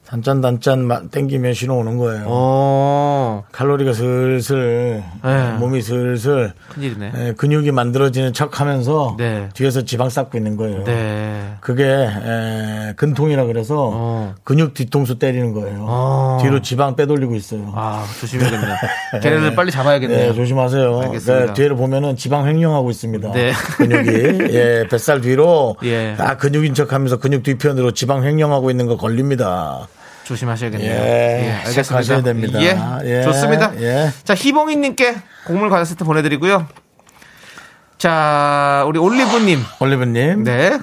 [0.08, 2.24] 단짠, 단짠 마- 땡기면 신호 오는 거예요.
[2.28, 3.44] 어.
[3.52, 5.52] 칼로리가 슬슬, 네.
[5.58, 7.12] 몸이 슬슬, 큰일이네.
[7.14, 9.50] 에, 근육이 만들어지는 척 하면서 네.
[9.52, 10.82] 뒤에서 지방 쌓고 있는 거예요.
[10.84, 11.56] 네.
[11.60, 14.34] 그게 에, 근통이라 그래서 어.
[14.44, 15.84] 근육 뒤통수 때리는 거예요.
[15.86, 16.38] 어.
[16.40, 17.70] 뒤로 지방 빼돌리고 있어요.
[17.74, 18.76] 아, 조심해야겠네요.
[19.22, 20.30] 걔네들 빨리 잡아야겠네요.
[20.30, 21.00] 네, 조심하세요.
[21.00, 21.46] 알겠습니다.
[21.48, 23.32] 네, 뒤를 보면은 지방 횡령하고 있습니다.
[23.32, 23.52] 네.
[23.76, 26.14] 근육이 예, 뱃살 뒤로 예.
[26.18, 29.86] 아 근육인 척하면서 근육 뒤편으로 지방 횡령하고 있는 거 걸립니다.
[30.28, 30.90] 조심하셔야겠네요.
[30.92, 32.60] 예, 체크하셔야 됩니다.
[32.60, 33.72] 예, 예, 좋습니다.
[33.80, 34.12] 예.
[34.24, 36.66] 자, 희봉이님께 곡물 과자 세트 보내드리고요.
[37.96, 39.60] 자, 우리 올리브님.
[39.80, 40.44] 올리브님.
[40.44, 40.78] 네.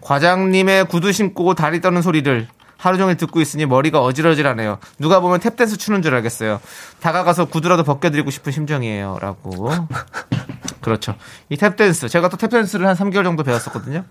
[0.00, 4.78] 과장님의 구두 신고 다리 떠는 소리를 하루 종일 듣고 있으니 머리가 어지러지하네요.
[4.98, 6.60] 누가 보면 탭댄스 추는 줄 알겠어요.
[7.00, 9.18] 다가가서 구두라도 벗겨드리고 싶은 심정이에요.
[9.20, 9.70] 라고.
[10.82, 11.14] 그렇죠.
[11.48, 12.10] 이 탭댄스.
[12.10, 14.04] 제가 또 탭댄스를 한 3개월 정도 배웠었거든요.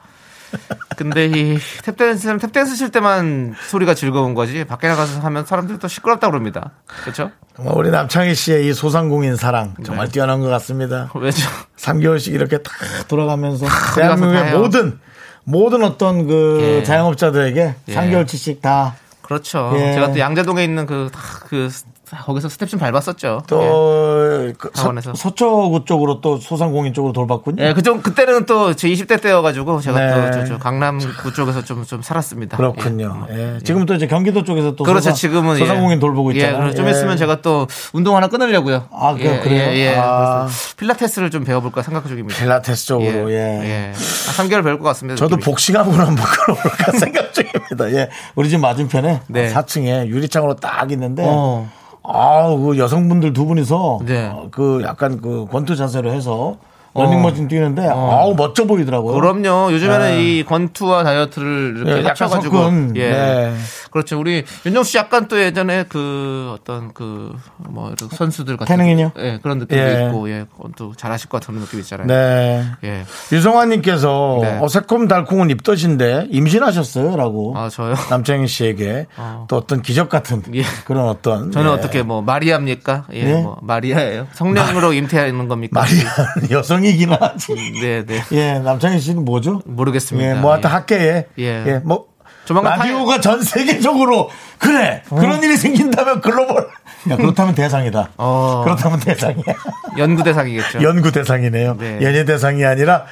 [0.98, 4.64] 근데 이 탭댄스는 탭댄스 칠 때만 소리가 즐거운 거지.
[4.66, 6.72] 밖에 나가서 하면 사람들이 또 시끄럽다고 그럽니다.
[7.04, 7.32] 그렇죠?
[7.56, 10.12] 정말 우리 남창희 씨의 이 소상공인 사랑 정말 네.
[10.14, 11.10] 뛰어난 것 같습니다.
[11.16, 11.50] 왜죠?
[11.78, 12.72] 3개월씩 이렇게 다
[13.08, 14.58] 돌아가면서 대한민국의.
[14.58, 15.00] 모든
[15.44, 16.84] 모든 어떤 그 예.
[16.84, 17.94] 자영업자들에게 예.
[17.96, 19.72] 3개월치씩 다 그렇죠.
[19.76, 19.94] 예.
[19.94, 21.70] 제가 또 양재동에 있는 그, 다 그,
[22.18, 23.42] 거기서 스텝 좀 밟았었죠.
[23.44, 23.48] 예.
[23.48, 25.14] 또그 서, 강원에서.
[25.14, 27.64] 서 초구 쪽으로 또 소상공인 쪽으로 돌봤군요.
[27.64, 30.32] 예, 그좀 그때는 또 제 20대 때여가지고 제가 네.
[30.32, 32.58] 또 저, 저 강남구 쪽에서 좀 좀 살았습니다.
[32.58, 33.28] 그렇군요.
[33.32, 33.56] 예.
[33.56, 33.60] 예.
[33.64, 35.02] 지금 또 이제 경기도 쪽에서 또 그렇죠.
[35.10, 36.00] 소상, 지금은 소상공인 예.
[36.00, 36.56] 돌보고 있잖아요.
[36.56, 36.92] 예, 그래서 좀 예.
[36.92, 38.86] 있으면 제가 또 운동 하나 끊으려고요.
[38.92, 39.42] 아, 그래요?
[39.46, 39.74] 예?
[39.74, 39.96] 예, 예.
[39.98, 40.48] 아.
[40.78, 42.40] 필라테스를 좀 배워볼까 생각 중입니다.
[42.40, 43.36] 필라테스 쪽으로 예.
[43.36, 43.94] 예.
[43.94, 45.18] 한 3개월 배울 것 같습니다.
[45.18, 45.46] 저도 느낌이.
[45.52, 47.92] 복싱학으로 한번 걸어볼까 생각 중입니다.
[47.94, 48.10] 예.
[48.36, 49.54] 우리 집 맞은편에 네.
[49.54, 51.70] 4층에 유리창으로 딱 있는데 어.
[52.14, 54.28] 아우, 그 여성분들 두 분이서 네.
[54.28, 56.56] 어, 그 약간 그 권투 자세로 해서
[56.94, 59.14] 러닝머신 뛰는데 아우 멋져 보이더라고요.
[59.14, 59.72] 그럼요.
[59.74, 60.24] 요즘에는 네.
[60.24, 63.10] 이 권투와 다이어트를 이렇게 예, 약간 합쳐가지고 섞은, 예.
[63.10, 63.54] 네.
[63.92, 64.20] 그렇죠.
[64.20, 67.32] 우리 윤정수 씨 약간 또 예전에 그 어떤 그
[67.70, 69.12] 뭐 선수들 같은 태능인요?
[69.18, 70.06] 예, 그런 느낌도 예.
[70.06, 72.08] 있고 예, 권투 잘하실 것 같은 느낌 있잖아요.
[72.08, 72.66] 네.
[72.84, 73.04] 예.
[73.32, 74.60] 유성환님께서 네.
[74.62, 77.16] 어, 새콤달콩은 입덧인데 임신하셨어요?
[77.16, 77.96] 라고 아, 저요?
[78.10, 79.08] 남창희 씨에게
[79.48, 80.64] 또 어떤 기적 같은 예.
[80.86, 81.74] 그런 어떤 저는 예.
[81.74, 83.06] 어떻게 뭐 마리아입니까?
[83.14, 83.42] 예, 네?
[83.42, 84.28] 뭐 마리아예요.
[84.34, 85.80] 성령으로 잉태하는 겁니까?
[85.80, 86.06] 마리아
[86.52, 87.54] 여성 이긴 하지.
[87.82, 88.24] 네, 네.
[88.32, 89.62] 예, 남창희 씨는 뭐죠?
[89.66, 90.30] 모르겠습니다.
[90.30, 90.74] 예, 뭐 하여튼 예.
[90.74, 91.44] 학계에 예.
[91.68, 92.08] 예, 뭐
[92.46, 96.68] 조만간 라디오가 전 세계적으로 그래 그런 일이 생긴다면 글로벌
[97.10, 98.10] 야 그렇다면 대상이다.
[98.18, 98.62] 어.
[98.64, 99.56] 그렇다면 대상이야.
[99.98, 100.82] 연구 대상이겠죠.
[100.84, 101.78] 연구 대상이네요.
[101.78, 102.00] 네.
[102.02, 103.06] 연예 대상이 아니라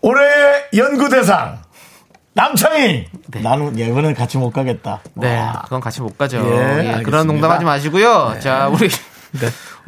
[0.00, 1.58] 올해의 연구 대상
[2.34, 3.06] 남창희.
[3.42, 5.00] 나는 예, 이번엔 같이 못 가겠다.
[5.14, 5.62] 네, 와.
[5.64, 6.38] 그건 같이 못 가죠.
[6.38, 7.02] 예, 예.
[7.02, 8.36] 그런 농담하지 마시고요.
[8.40, 8.88] 자, 우리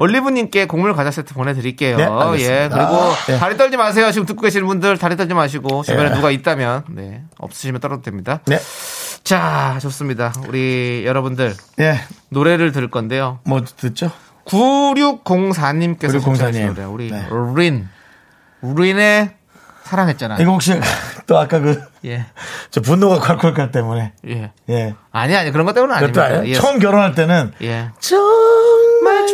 [0.02, 1.96] 올리브님께 곡물 과자 세트 보내드릴게요.
[1.96, 2.64] 네, 알겠습니다.
[2.64, 3.38] 예, 그리고 예.
[3.38, 4.10] 다리 떨지 마세요.
[4.10, 6.14] 지금 듣고 계시는 분들 다리 떨지 마시고 주변에 예.
[6.14, 8.40] 누가 있다면 네 없으시면 떨어도 됩니다.
[8.46, 8.58] 네,
[9.22, 10.32] 자, 좋습니다.
[10.48, 13.38] 우리 여러분들 예, 노래를 들을 건데요.
[13.44, 14.10] 뭐 듣죠?
[14.46, 16.74] 9604님께서 9604 님.
[16.92, 17.28] 우리 네.
[17.54, 17.88] 린
[18.60, 19.30] 린의
[19.84, 20.42] 사랑했잖아요.
[20.42, 20.72] 이거 혹시
[21.28, 22.26] 또 아까 그저 예,
[22.82, 24.50] 분노가 콸콸콸 때문에 예.
[24.68, 24.94] 예.
[25.12, 26.44] 아니 아니 그런 것 때문은 아닙니다.
[26.46, 26.54] 예.
[26.54, 27.90] 처음 결혼할 때는 예.
[28.00, 28.82] 정말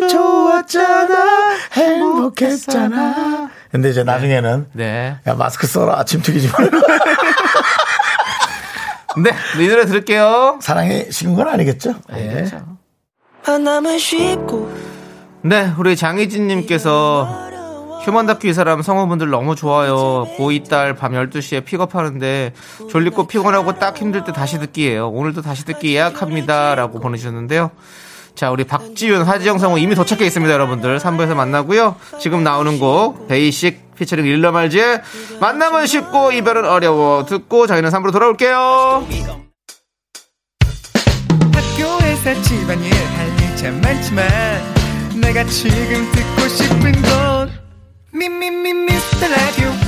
[0.09, 5.17] 좋았잖아 행복했잖아 근데 이제 나중에는 네.
[5.27, 6.77] 야 마스크 써라 아침 튀기지 말고
[9.23, 10.59] 네, 이 노래 들을게요.
[10.63, 11.95] 사랑이 식은 건 아니겠죠?
[12.13, 12.47] 예.
[15.43, 17.49] 네, 우리 장희진님께서
[18.05, 20.27] 휴먼 다큐 이 사람 성우분들 너무 좋아요.
[20.37, 22.53] 고2 딸밤 12시에 픽업하는데
[22.91, 25.09] 졸리고 피곤하고 딱 힘들 때 다시 듣기예요.
[25.09, 26.75] 오늘도 다시 듣기 예약합니다.
[26.77, 27.71] 라고 보내주셨는데요.
[28.39, 30.99] 자, 우리 박지윤, 하지영 성우 이미 도착해 있습니다, 여러분들.
[30.99, 31.97] 3부에서 만나고요.
[32.21, 35.03] 지금 나오는 곡, 베이식 피처링 일러 말지의
[35.41, 37.25] 만남은 쉽고 이별은 어려워.
[37.27, 39.05] 듣고 저희는 3부로 돌아올게요.
[41.53, 44.29] 학교에서 집안일 할일참 많지만
[45.21, 47.51] 내가 지금 듣고 싶은 건
[48.13, 49.88] 미미미 미스터 라디오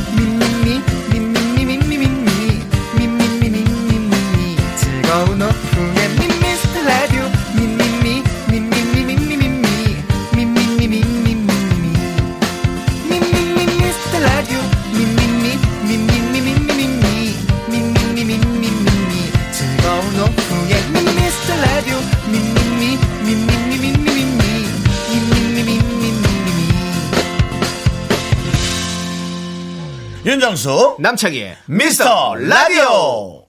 [30.40, 33.44] 윤정수 남창희의 미스터 라디오.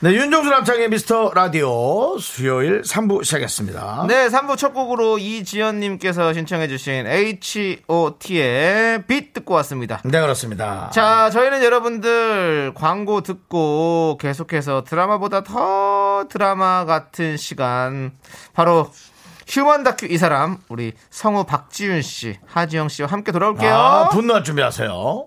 [0.00, 4.06] 네 윤정수 남창의 미스터 라디오 수요일 3부 시작했습니다.
[4.08, 10.00] 네, 3부 첫 곡으로 이지연님께서 신청해주신 H.O.T의 빛 듣고 왔습니다.
[10.06, 10.88] 네 그렇습니다.
[10.94, 18.12] 자, 저희는 여러분들 광고 듣고 계속해서 드라마보다 더 드라마 같은 시간,
[18.54, 18.90] 바로
[19.46, 23.74] 휴먼 다큐 이 사람, 우리 성우 박지윤 씨, 하지영 씨와 함께 돌아올게요.
[23.74, 25.26] 아, 분노할 준비하세요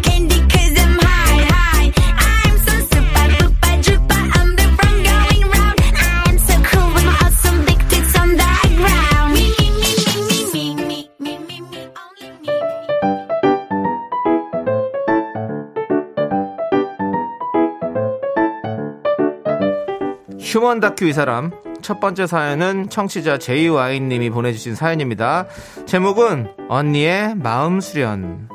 [20.71, 25.47] 휴먼 다큐 이 사람 첫 번째 사연은 청취자 제이와인님이 보내주신 사연입니다
[25.85, 28.47] 제목은 언니의 마음 수련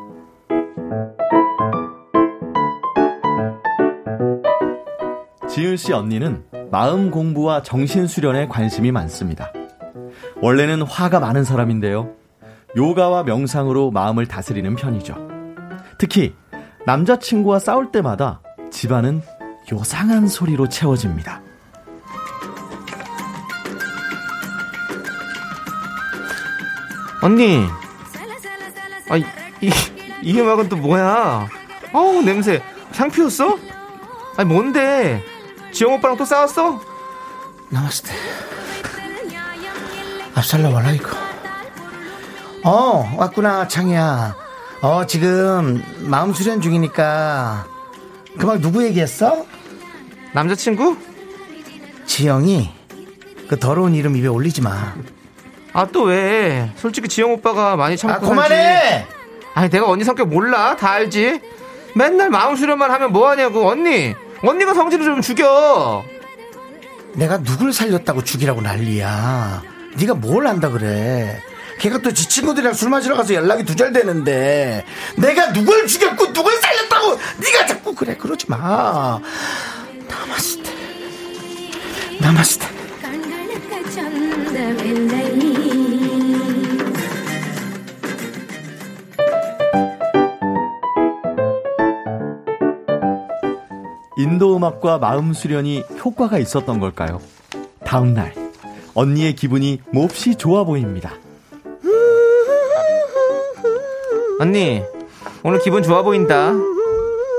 [5.48, 9.52] 지은 씨 언니는 마음 공부와 정신 수련에 관심이 많습니다.
[10.42, 12.10] 원래는 화가 많은 사람인데요.
[12.76, 15.16] 요가와 명상으로 마음을 다스리는 편이죠.
[15.98, 16.34] 특히
[16.84, 19.22] 남자친구와 싸울 때마다 집안은
[19.72, 21.45] 요상한 소리로 채워집니다.
[27.26, 27.66] 언니
[29.08, 29.24] 아, 이,
[29.60, 29.70] 이,
[30.22, 31.48] 이 음악은 또 뭐야
[31.92, 32.62] 어우 냄새
[32.94, 33.58] 향 피웠어?
[34.36, 35.24] 아니 뭔데
[35.72, 36.80] 지영 오빠랑 또 싸웠어?
[37.68, 38.14] 나마스테.
[40.36, 41.08] 압살라 알라이고.
[42.62, 44.36] 어, 왔구나, 창이야.
[44.82, 47.66] 어, 지금 마음 수련 중이니까.
[48.38, 49.44] 그 말 누구 얘기했어?
[50.32, 50.96] 남자친구?
[52.06, 52.70] 지영이.
[53.48, 54.94] 그 더러운 이름 입에 올리지 마.
[55.76, 56.70] 아 또 왜?
[56.76, 59.06] 솔직히 지영 오빠가 많이 참고 아, 그만해!
[59.54, 61.40] 아니 내가 언니 성격 몰라 다 알지
[61.94, 66.02] 맨날 마음 수련만 하면 뭐하냐고 언니 언니가 성질을 좀 죽여
[67.12, 69.62] 내가 누굴 살렸다고 죽이라고 난리야.
[69.96, 71.42] 네가 뭘 안다 그래.
[71.78, 74.84] 걔가 또 지 친구들이랑 술 마시러 가서 연락이 두절되는데
[75.16, 79.18] 내가 누굴 죽였고 누굴 살렸다고 네가 자꾸 그래 그러지 마.
[80.08, 80.70] 나마스테.
[82.20, 82.75] 나마스테.
[94.18, 97.20] 인도 음악과 마음 수련이 효과가 있었던 걸까요?
[97.84, 98.34] 다음 날
[98.94, 101.12] 언니의 기분이 몹시 좋아 보입니다.
[104.38, 104.82] 언니
[105.42, 106.52] 오늘 기분 좋아 보인다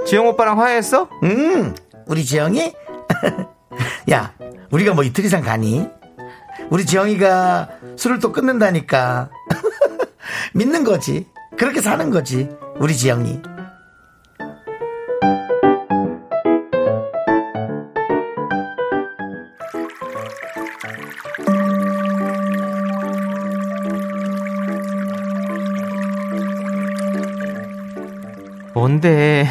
[0.07, 1.09] 지영 오빠랑 화해했어?
[1.23, 1.75] 음,
[2.07, 2.73] 우리 지영이?
[4.11, 4.33] 야,
[4.71, 5.96] 우리가 뭐 이틀 이상 가니?
[6.69, 9.29] 우리 지영이가 술을 또 끊는다니까.
[10.53, 11.25] 믿는 거지.
[11.57, 12.49] 그렇게 사는 거지.
[12.77, 13.41] 우리 지영이.
[28.73, 29.47] 뭔데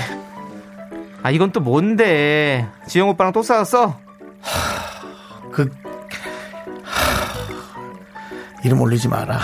[1.23, 4.06] 아 이건 또 뭔데 지영 오빠랑 또 싸웠어?
[8.67, 9.39] 이름 올리지 마라.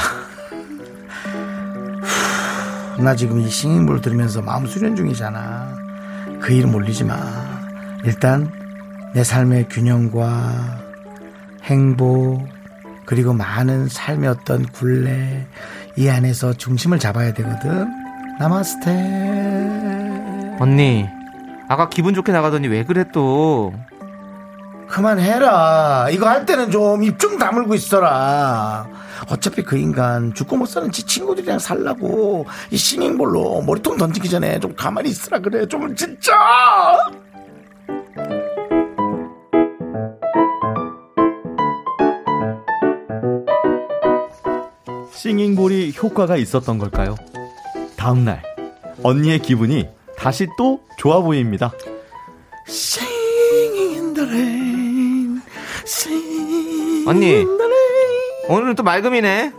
[2.98, 5.76] 나 지금 이 싱잉볼 들으면서 마음 수련 중이잖아.
[6.40, 7.16] 그 이름 올리지 마.
[8.02, 8.50] 일단,
[9.14, 10.80] 내 삶의 균형과
[11.62, 12.48] 행복,
[13.06, 15.46] 그리고 많은 삶의 어떤 굴레,
[15.96, 17.88] 이 안에서 중심을 잡아야 되거든.
[18.40, 18.90] 나마스테.
[20.58, 21.06] 언니
[21.68, 23.72] 아까 기분 좋게 나가더니 왜 그래 또
[24.88, 26.08] 그만해라.
[26.10, 28.86] 이거 할 때는 좀 입 좀 다물고 있어라.
[29.28, 34.74] 어차피 그 인간 죽고 못 사는 지 친구들이랑 살라고 이 싱잉볼로 머리통 던지기 전에 좀
[34.74, 35.66] 가만히 있으라 그래.
[35.66, 36.32] 좀 진짜.
[45.12, 47.14] 싱잉볼이 효과가 있었던 걸까요?
[47.96, 48.42] 다음 날
[49.04, 51.72] 언니의 기분이 다시 또 좋아 보입니다.
[52.66, 53.12] Singing
[57.06, 57.61] 언니.
[58.52, 59.50] 오늘은 또 맑음이네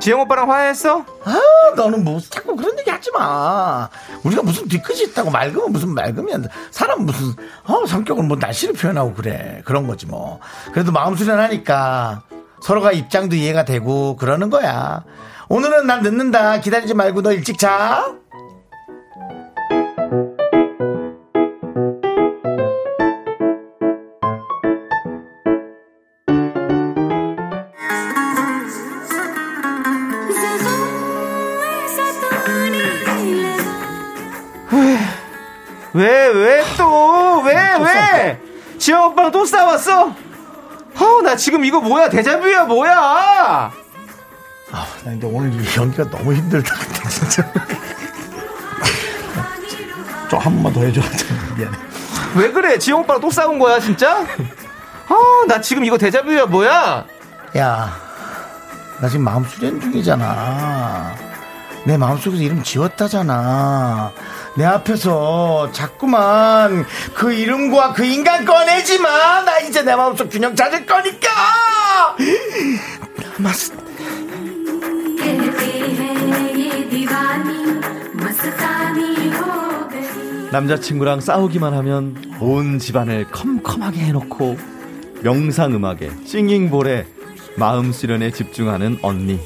[0.00, 1.06] 지영 오빠랑 화해했어?
[1.24, 1.40] 아,
[1.76, 3.88] 너는 뭐 자꾸 그런 얘기 하지 마.
[4.24, 6.38] 우리가 무슨 뒤끝이 있다고 맑으면 무슨 맑음이야.
[6.72, 9.62] 사람 무슨 어, 성격을 뭐 날씨를 표현하고 그래.
[9.64, 10.40] 그런 거지 뭐.
[10.72, 12.22] 그래도 마음 수련하니까
[12.62, 15.04] 서로가 입장도 이해가 되고 그러는 거야.
[15.48, 16.58] 오늘은 난 늦는다.
[16.58, 18.12] 기다리지 말고 너 일찍 자.
[41.32, 42.10] 나 지금 이거 뭐야?
[42.10, 42.92] 데자뷰야, 뭐야?
[42.94, 43.72] 아,
[44.70, 46.74] 나 근데 오늘 이 연기가 너무 힘들다.
[46.74, 47.52] 근데 진짜.
[50.28, 51.00] 좀한 번만 더 해줘.
[51.56, 51.78] 미안해.
[52.36, 52.78] 왜 그래?
[52.78, 54.20] 지영 오빠랑 또 싸운 거야, 진짜?
[54.20, 57.06] 어, 나 지금 이거 데자뷰야, 뭐야?
[57.56, 57.96] 야,
[59.00, 61.14] 나 지금 마음 수련 중이잖아.
[61.86, 64.12] 내 마음속에서 이름 지웠다잖아.
[64.54, 66.84] 내 앞에서 자꾸만
[67.14, 69.42] 그 이름과 그 인간 꺼내지 마.
[69.42, 71.30] 나 이제 내 마음속 균형 찾을 거니까.
[73.38, 73.54] 맞,
[80.52, 84.58] 남자친구랑 싸우기만 하면 온 집안을 컴컴하게 해놓고
[85.22, 87.06] 명상음악에 싱잉볼에
[87.56, 89.40] 마음 수련에 집중하는 언니.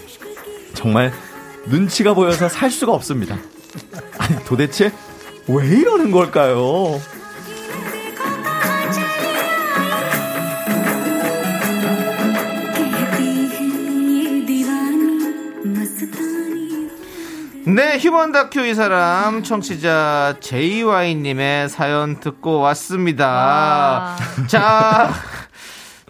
[0.74, 1.12] 정말
[1.66, 3.38] 눈치가 보여서 살 수가 없습니다.
[4.28, 4.92] 아니 도대체
[5.46, 7.00] 왜 이러는 걸까요?
[17.68, 24.16] 네, 휴먼 다큐 이 사람 청취자 JY님의 사연 듣고 왔습니다.
[24.46, 25.12] 자,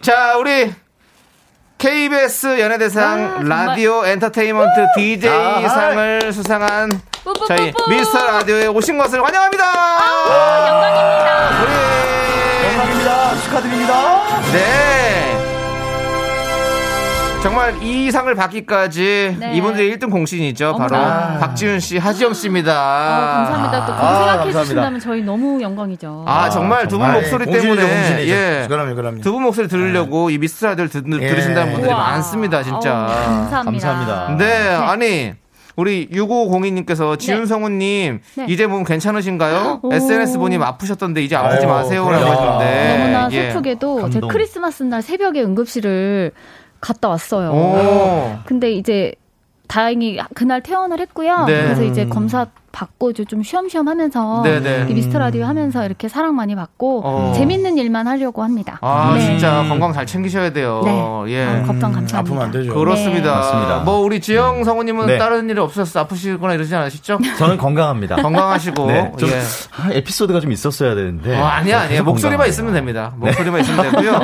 [0.01, 0.71] 자, 우리
[1.77, 3.43] KBS 연예대상 아.
[3.43, 6.89] 라디오 엔터테인먼트 DJ상을 수상한
[7.47, 7.89] 저희 뿌뿌뿌뿌.
[7.91, 9.63] 미스터 라디오에 오신 것을 환영합니다.
[9.65, 11.63] 아, 영광입니다.
[11.63, 13.41] 우리 감사합니다.
[13.43, 14.23] 축하드립니다.
[14.53, 15.26] 네.
[17.43, 19.53] 정말 이 상을 받기까지 네.
[19.55, 20.75] 이분들이 1등 공신이죠.
[20.75, 21.37] 바로 어머나.
[21.39, 22.71] 박지훈 씨, 하지영 씨입니다.
[22.73, 23.85] 어, 감사합니다.
[23.85, 24.63] 또 그렇게 아, 생각해 감사합니다.
[24.63, 26.25] 주신다면 저희 너무 영광이죠.
[26.27, 28.31] 아, 정말 두 분 목소리 공신이죠, 때문에 공신이죠.
[28.33, 28.65] 예.
[28.67, 29.21] 그럼요, 그럼요.
[29.21, 31.27] 두 분 목소리 들으려고 이 미스 라디오를 듣, 예.
[31.29, 32.01] 들으신다는 분들이 우와.
[32.09, 33.05] 많습니다, 진짜.
[33.05, 33.87] 어우, 감사합니다.
[33.87, 34.35] 감사합니다.
[34.45, 35.33] 네, 아니
[35.77, 38.45] 우리 6502님께서 지윤성우님 네.
[38.49, 39.81] 이제 몸 괜찮으신가요?
[39.83, 39.93] 오.
[39.93, 42.25] SNS 보님 아프셨던데 이제 아프지 마세요라고.
[42.25, 43.51] 하셨는데 너무나 예.
[43.51, 44.19] 슬프게도 제.
[44.27, 46.31] 크리스마스 날 새벽에 응급실을
[46.79, 47.51] 갔다 왔어요.
[47.51, 48.39] 오.
[48.45, 49.13] 근데 이제
[49.67, 51.45] 다행히 그날 퇴원을 했고요.
[51.45, 51.63] 네.
[51.63, 52.47] 그래서 이제 검사
[52.77, 54.85] 받고 좀 쉬엄쉬엄 하면서 네, 네.
[54.87, 57.33] 이 미스터 라디오 하면서 이렇게 사랑 많이 받고 어.
[57.35, 58.77] 재밌는 일만 하려고 합니다.
[58.81, 59.21] 아 네.
[59.21, 60.83] 진짜 건강 잘 챙기셔야 돼요.
[60.85, 61.33] 네.
[61.33, 61.43] 예.
[61.45, 62.19] 아, 걱정 감사합니다.
[62.19, 62.75] 아프면 안 되죠.
[62.75, 63.31] 그렇습니다.
[63.31, 63.35] 네.
[63.37, 63.77] 맞습니다.
[63.79, 65.17] 뭐 우리 지영 성우님은 네.
[65.17, 67.17] 다른 일이 없어서 아프시거나 이러지 않으시죠?
[67.39, 68.17] 저는 건강합니다.
[68.17, 69.39] 건강하시고 네, 좀 예.
[69.75, 71.35] 아, 에피소드가 좀 있었어야 되는데.
[71.35, 72.03] 어, 아니야, 아니야.
[72.03, 72.49] 목소리만 건강하네요.
[72.49, 73.13] 있으면 됩니다.
[73.17, 74.19] 목소리만 있으면 되고요.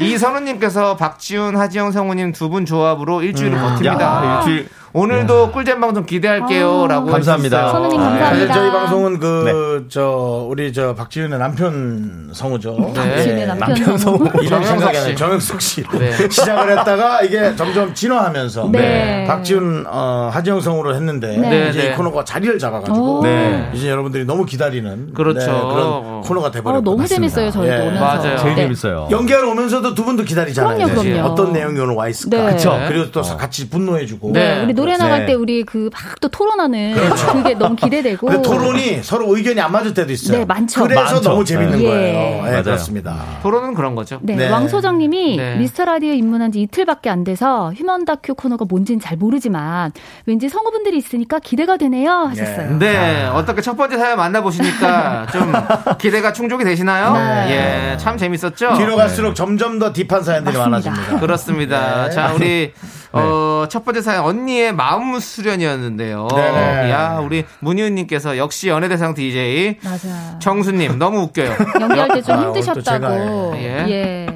[0.00, 4.20] 이선우님께서 박지훈, 하지영 성우님 두 분 조합으로 일주일을 버팁니다.
[4.20, 4.26] 음.
[4.26, 4.68] 야, 일주일.
[4.94, 6.84] 오늘도 꿀잼 방송 기대할게요.
[6.84, 6.86] 아.
[6.86, 7.06] 라고.
[7.06, 7.70] 감사합니다.
[7.70, 8.04] 선우님 네.
[8.04, 8.28] 감사합니다.
[8.28, 12.76] 사실 저희 방송은 그, 저, 우리 저 박지윤의 남편 성우죠.
[12.94, 14.18] 박지윤의 남편 남편 성우.
[14.28, 15.00] 정영석 생각이 씨.
[15.02, 15.82] 아니라 정영석 씨.
[15.98, 16.12] 네.
[16.28, 19.24] 시작을 했다가 이게 점점 진화하면서 네.
[19.26, 21.68] 박지훈, 어, 하지영 성우로 했는데 네.
[21.70, 21.94] 이제 네, 이 네.
[21.96, 23.22] 코너가 자리를 잡아가지고 오.
[23.22, 23.70] 네.
[23.72, 25.38] 이제 여러분들이 너무 기다리는 그렇죠.
[25.40, 28.00] 네, 그런 코너가 돼버렸고 어, 너무 재밌어요, 저희도 오면서.
[28.04, 28.38] 맞아요.
[28.38, 28.62] 제일 네.
[28.62, 29.08] 재밌어요.
[29.10, 30.86] 연기하러 오면서 도 두 분도 기다리잖아요.
[30.88, 31.00] 그럼요.
[31.02, 31.28] 그럼요.
[31.28, 32.36] 어떤 내용이 오늘 와 있을까.
[32.36, 32.52] 네.
[32.52, 32.76] 그쵸.
[32.88, 34.32] 그리고 또 같이 분노해주고.
[34.32, 34.62] 네.
[34.64, 35.26] 우리 노래 나갈 네.
[35.26, 36.94] 때 우리 그 막 또 토론하는
[37.32, 38.26] 그게 너무 기대되고.
[38.26, 40.38] 근데 토론이 서로 의견이 안 맞을 때도 있어요.
[40.38, 40.82] 네, 많죠.
[40.84, 41.20] 그래서 많죠.
[41.20, 41.84] 너무 재밌는 네.
[41.84, 42.18] 거예요.
[42.18, 42.40] 예.
[42.42, 42.62] 네, 맞아요.
[42.62, 43.16] 그렇습니다.
[43.42, 44.18] 토론은 그런 거죠.
[44.22, 44.48] 네, 네.
[44.50, 45.56] 왕 소장님이 네.
[45.56, 49.92] 미스터 라디오 입문한 지 이틀밖에 안 돼서 휴먼 다큐 코너가 뭔지는 잘 모르지만
[50.26, 52.78] 왠지 성우분들이 있으니까 기대가 되네요 하셨어요.
[52.78, 55.52] 네, 어떻게 첫 번째 사연 만나보시니까 좀
[55.98, 57.12] 기대가 충족이 되시나요?
[57.14, 57.92] 네.
[57.92, 58.74] 예, 참 재밌었죠?
[58.76, 60.90] 뒤로 갈수록 점점 더 딥한 사연들이 맞습니다.
[60.90, 61.20] 많아집니다.
[61.20, 62.04] 그렇습니다.
[62.04, 62.10] 네.
[62.10, 62.72] 자, 우리,
[63.12, 66.28] 어, 첫 번째 사연, 언니의 마음 수련이었는데요.
[66.34, 66.90] 네네.
[66.90, 69.78] 야, 우리 문희은님께서 역시 연예대상 DJ.
[69.84, 70.38] 맞아.
[70.38, 71.50] 정수님, 너무 웃겨요.
[71.80, 72.82] 연기할 때좀 아, 힘드셨다고.
[72.82, 73.86] 제가, 예.
[73.88, 74.26] 예.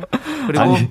[0.47, 0.91] 그리고 아니.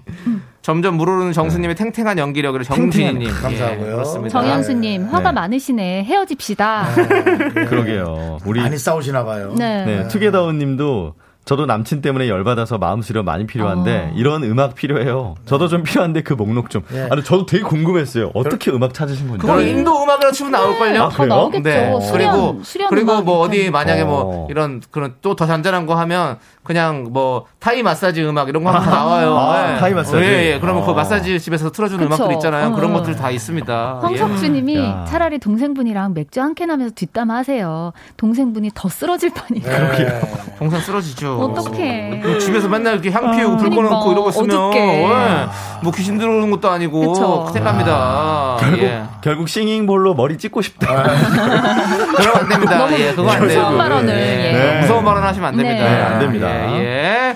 [0.61, 3.29] 점점 물오르는 정수님의 탱탱한 연기력을 정진희님.
[3.29, 3.87] 감사하고요.
[3.87, 4.29] 예, 그렇습니다.
[4.41, 5.35] 정현수님 화가 네.
[5.35, 6.03] 많으시네.
[6.05, 6.87] 헤어집시다.
[7.69, 8.39] 그러게요.
[8.45, 9.53] 우리 많이 싸우시나 봐요.
[9.55, 9.85] 네.
[9.85, 11.13] 네, 투게더운 님도
[11.45, 14.13] 저도 남친 때문에 열받아서 마음 수련 많이 필요한데 어.
[14.15, 15.35] 이런 음악 필요해요.
[15.45, 16.81] 저도 좀 필요한데 그 목록 좀.
[16.91, 17.07] 예.
[17.11, 18.31] 아니 저도 되게 궁금했어요.
[18.33, 19.41] 어떻게 음악 찾으신 건지.
[19.45, 21.03] 그거 인도 음악이라 치면 나올걸요?
[21.03, 21.29] 아, 다 그래요?
[21.29, 21.63] 나오겠죠.
[21.63, 21.99] 네.
[22.01, 24.05] 수련, 그리고 수련 그리고 뭐 어디 만약에 어.
[24.05, 28.71] 뭐 이런 그런 또 더 잔잔한 거 하면 그냥 뭐 타이 마사지 음악 이런 거
[28.71, 29.35] 하면 다 나와요.
[29.37, 29.77] 아, 네.
[29.77, 30.17] 타이 마사지?
[30.25, 30.59] 예, 예.
[30.59, 30.93] 그러면 그 어.
[30.95, 32.15] 마사지 집에서 틀어주는 그쵸.
[32.23, 32.71] 음악들 있잖아요.
[32.73, 32.97] 그런 어.
[32.97, 33.99] 것들 다 있습니다.
[34.01, 34.05] 예.
[34.07, 35.05] 황석주님이 야.
[35.07, 37.91] 차라리 동생분이랑 맥주 한 캔 하면서 뒷담화하세요.
[38.17, 39.97] 동생분이 더 쓰러질 판이니까.
[39.97, 40.55] 네.
[40.57, 41.34] 동생 쓰러지죠.
[41.43, 42.19] 어떡해.
[42.23, 43.89] 그 집에서 맨날 이렇게 향 피우고 불 그러니까.
[43.89, 45.03] 꺼놓고 이러고 있으면 어떡해.
[45.03, 45.47] 예.
[45.83, 47.45] 뭐 귀신 들어오는 것도 아니고 그쵸.
[47.51, 48.57] 큰일 납니다.
[48.59, 49.03] 결국 예.
[49.21, 50.87] 결국 싱잉볼로 머리 찍고 싶다.
[52.17, 52.77] 그러면 안 됩니다.
[52.77, 53.59] 너무 예, 그거 안 돼요.
[53.61, 54.75] 무서운 발언을, 예.
[54.77, 54.81] 예.
[54.81, 55.83] 무서운 발언 하시면 안 됩니다.
[55.83, 56.77] 네, 안 됩니다.
[56.77, 57.35] 예, 예.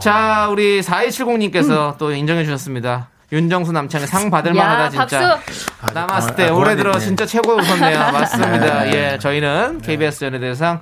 [0.00, 3.08] 자, 우리 4270님께서 또 인정해 주셨습니다.
[3.30, 5.38] 윤정수 남창의 상 받을 만하다 야, 진짜.
[5.80, 5.94] 박수.
[5.94, 6.76] 남았을 때 아, 올해.
[6.76, 7.98] 들어 진짜 최고 웃었네요.
[7.98, 8.88] 맞습니다.
[8.94, 10.80] 예, 저희는 KBS 연예대상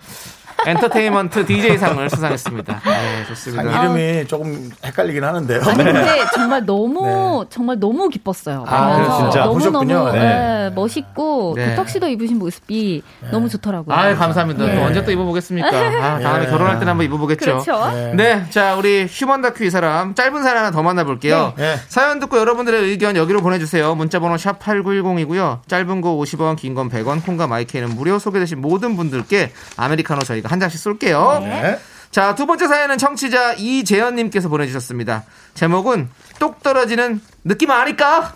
[0.67, 2.81] 엔터테인먼트 DJ상을 수상했습니다.
[2.85, 3.83] 네, 상 좋습니다.
[3.85, 5.61] 이름이 조금 헷갈리긴 하는데요.
[5.65, 5.93] 아니 네.
[5.93, 8.65] 근데 정말 너무 정말 너무 기뻤어요.
[8.67, 9.71] 아, 보면서 진짜 너무.
[9.71, 10.71] 너무 네.
[10.75, 11.71] 멋있고 네.
[11.71, 13.95] 그 턱시도 입으신 모습이 너무 좋더라고요.
[13.95, 14.75] 아, 감사합니다.
[14.75, 15.69] 또 언제 또 입어보겠습니까?
[15.69, 16.51] 아, 다음에 예.
[16.51, 17.45] 결혼할 때는 한번 입어보겠죠.
[17.63, 17.91] 그렇죠.
[18.15, 21.55] 네, 자 우리 휴먼 다큐 이 사람 짧은 사연 하나 더 만나볼게요.
[21.57, 21.77] 네.
[21.89, 23.95] 사연 듣고 여러분들의 의견 여기로 보내주세요.
[23.95, 25.61] 문자번호 샵 #8910이고요.
[25.69, 28.19] 짧은 거 50원, 긴 건 100원, 콩과 마이크는 무료.
[28.19, 31.39] 소개되신 모든 분들께 아메리카노 저희가 한 잔씩 쏠게요.
[31.43, 31.79] 네.
[32.11, 35.25] 자, 두 번째 사연은 청취자 이재현님께서 보내주셨습니다.
[35.55, 38.35] 제목은 똑 떨어지는 느낌 아닐까?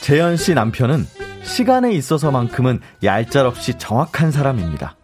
[0.00, 1.17] 재현 씨 남편은
[1.48, 4.96] 시간에 있어서만큼은 얄짤없이 정확한 사람입니다.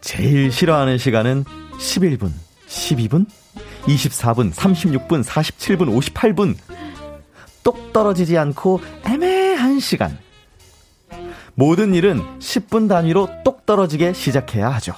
[0.00, 1.44] 제일 싫어하는 시간은
[1.78, 2.30] 11분,
[2.66, 3.26] 12분,
[3.82, 6.56] 24분, 36분, 47분, 58분.
[7.62, 10.18] 똑 떨어지지 않고 애매한 시간.
[11.54, 14.94] 모든 일은 10분 단위로 똑 떨어지게 시작해야 하죠.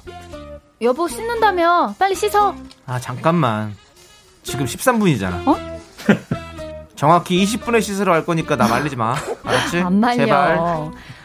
[0.81, 2.55] 여보 씻는다며 빨리 씻어.
[2.87, 3.75] 아, 잠깐만.
[4.43, 5.49] 지금 13분이잖아.
[5.49, 5.72] 어?
[7.03, 9.17] 정확히 20분에 씻으러 갈 거니까 나 말리지 마.
[9.43, 9.81] 알았지?
[9.81, 10.25] 안 말려.
[10.25, 10.61] 제발.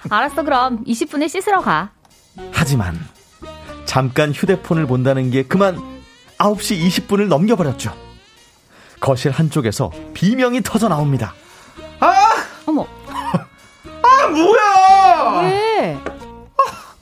[0.10, 1.92] 알았어 그럼 20분에 씻으러 가.
[2.52, 3.00] 하지만
[3.86, 5.78] 잠깐 휴대폰을 본다는 게 그만
[6.40, 7.96] 9시 20분을 넘겨버렸죠.
[9.00, 11.36] 거실 한쪽에서 비명이 터져 나옵니다.
[12.66, 12.88] 어머
[14.02, 15.42] 아, 뭐야!
[15.44, 15.98] 왜?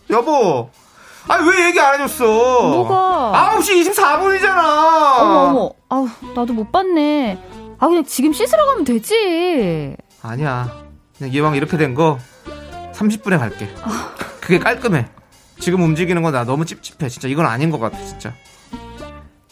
[0.10, 0.70] 여보.
[1.30, 2.26] 아니, 왜 얘기 안 해줬어?
[2.26, 3.56] 뭐가?
[3.58, 4.60] 9시 24분이잖아!
[5.20, 7.55] 어머 어머 아우 나도 못 봤네.
[7.86, 9.96] 아 그냥 지금 씻으러 가면 되지.
[10.24, 10.84] 아니야.
[11.20, 12.18] 그냥 이왕 이렇게 된 거
[12.94, 13.70] 30분에 갈게.
[14.42, 15.06] 그게 깔끔해.
[15.60, 17.10] 지금 움직이는 거 나 너무 찝찝해.
[17.10, 18.34] 진짜 이건 아닌 것 같아, 진짜.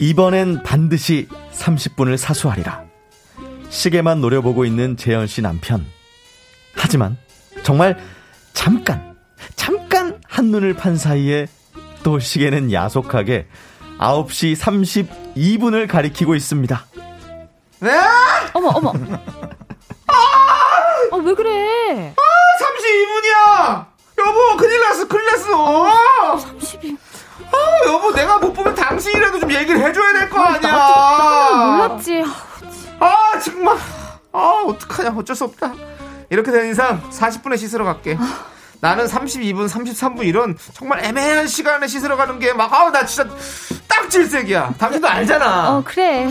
[0.00, 2.82] 이번엔 반드시 30분을 사수하리라.
[3.70, 5.86] 시계만 노려보고 있는 재현 씨 남편.
[6.74, 7.16] 하지만
[7.62, 7.96] 정말
[8.52, 9.14] 잠깐,
[9.54, 11.46] 잠깐 한눈을 판 사이에
[12.02, 13.46] 또 시계는 야속하게
[13.98, 14.56] 9시
[15.36, 16.86] 32분을 가리키고 있습니다.
[17.84, 18.00] 네?
[18.54, 18.92] 어머 어머.
[21.12, 22.14] 아왜 그래?
[22.60, 23.86] 32분이야!
[24.18, 26.38] 여보, 큰일 났어, 큰일 났어!
[26.38, 26.96] 32.
[27.52, 31.76] 아, 여보, 내가 못 보면 당신이라도 좀 얘기를 해줘야 될 거 아니야!
[31.88, 32.24] 몰랐지.
[32.98, 33.76] 아, 정말.
[34.32, 35.14] 아, 어떡하냐.
[35.16, 35.72] 어쩔 수 없다.
[36.30, 38.16] 이렇게 된 이상 40분에 씻으러 갈게.
[38.80, 43.28] 나는 32분, 33분 이런 정말 애매한 시간에 씻으러 가는 게 막, 아우, 나 진짜
[43.86, 44.74] 딱 질색이야.
[44.78, 45.76] 당신도 알잖아.
[45.76, 46.28] 어 그래.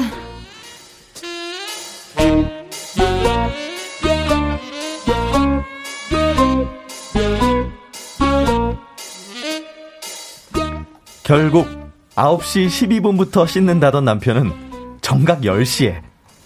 [11.33, 11.67] 결국
[12.15, 14.53] 9시 12분부터 씻는다던 남편은
[15.01, 16.03] 정각 10시에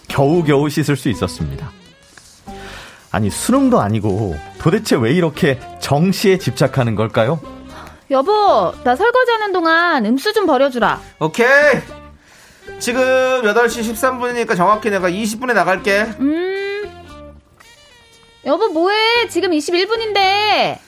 [0.08, 1.70] 겨우겨우 씻을 수 있었습니다.
[3.12, 7.38] 아니, 수능도 아니고 도대체 왜 이렇게 정시에 집착하는 걸까요?
[8.12, 11.02] 여보 나 설거지하는 동안 음수 좀 버려주라.
[11.20, 11.82] 오케이.
[12.80, 13.02] 지금
[13.42, 16.04] 8시 13분이니까 정확히 내가 20분에 나갈게.
[16.22, 17.34] 음.
[18.46, 19.28] 여보 뭐해?
[19.28, 20.18] 지금 21분인데.
[20.18, 20.80] 에?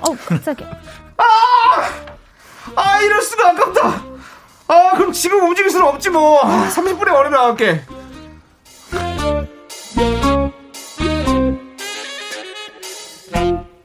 [0.00, 0.76] 어 깜짝이야.
[2.76, 4.02] 아, 이럴 수가 아깝다.
[4.68, 6.40] 아, 그럼 지금 움직일 수는 없지 뭐.
[6.42, 7.82] 아, 30분에 얼른 나갈게.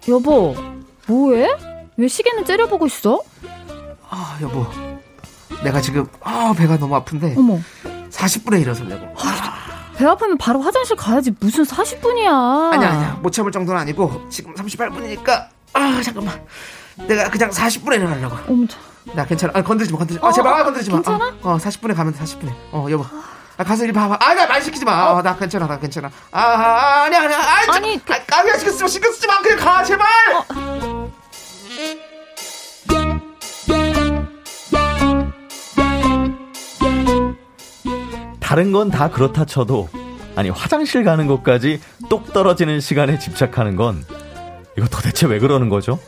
[0.08, 0.56] 여보
[1.08, 1.48] 뭐해?
[1.98, 3.22] 왜 시계는 째려보고 있어?
[4.10, 4.66] 아, 여보.
[5.64, 7.60] 내가 지금 아, 배가 너무 아픈데 어머
[8.10, 9.14] 40분에 일어서려고.
[9.98, 12.72] 배 아프면 바로 화장실 가야지 무슨 40분이야.
[12.74, 13.20] 아니야, 아니야.
[13.22, 16.42] 못 참을 정도는 아니고 지금 38분이니까 아, 잠깐만.
[17.08, 18.38] 내가 그냥 40분에 일어나려고.
[18.48, 18.78] 어머 저-
[19.14, 19.52] 나 괜찮아.
[19.56, 20.28] 아, 건드리지 마, 건드리지 마.
[20.30, 20.98] 아, 제발, 아, 건드리지 마.
[20.98, 21.26] 괜찮아?
[21.42, 22.54] 어, 어, 40분에 가면 돼, 40분에.
[22.72, 23.04] 어, 여보.
[23.58, 24.18] 아, 가서 이리 봐봐.
[24.20, 24.92] 아, 나말 시키지 마.
[24.94, 26.10] 아, 나 괜찮아, 나 괜찮아.
[26.32, 27.38] 아, 아, 아니야, 아니야.
[27.40, 29.42] 아, 저, 아니, 그- 아, 까비야, 신경 쓰지 마, 신경 쓰지 마.
[29.42, 30.06] 그냥 가, 제발!
[38.40, 39.90] 다른 건 다 그렇다 쳐도
[40.36, 41.80] 아니 화장실 가는 것까지
[42.10, 44.04] 똑 떨어지는 시간에 집착하는 건
[44.78, 46.00] 이거 도대체 왜 그러는 거죠?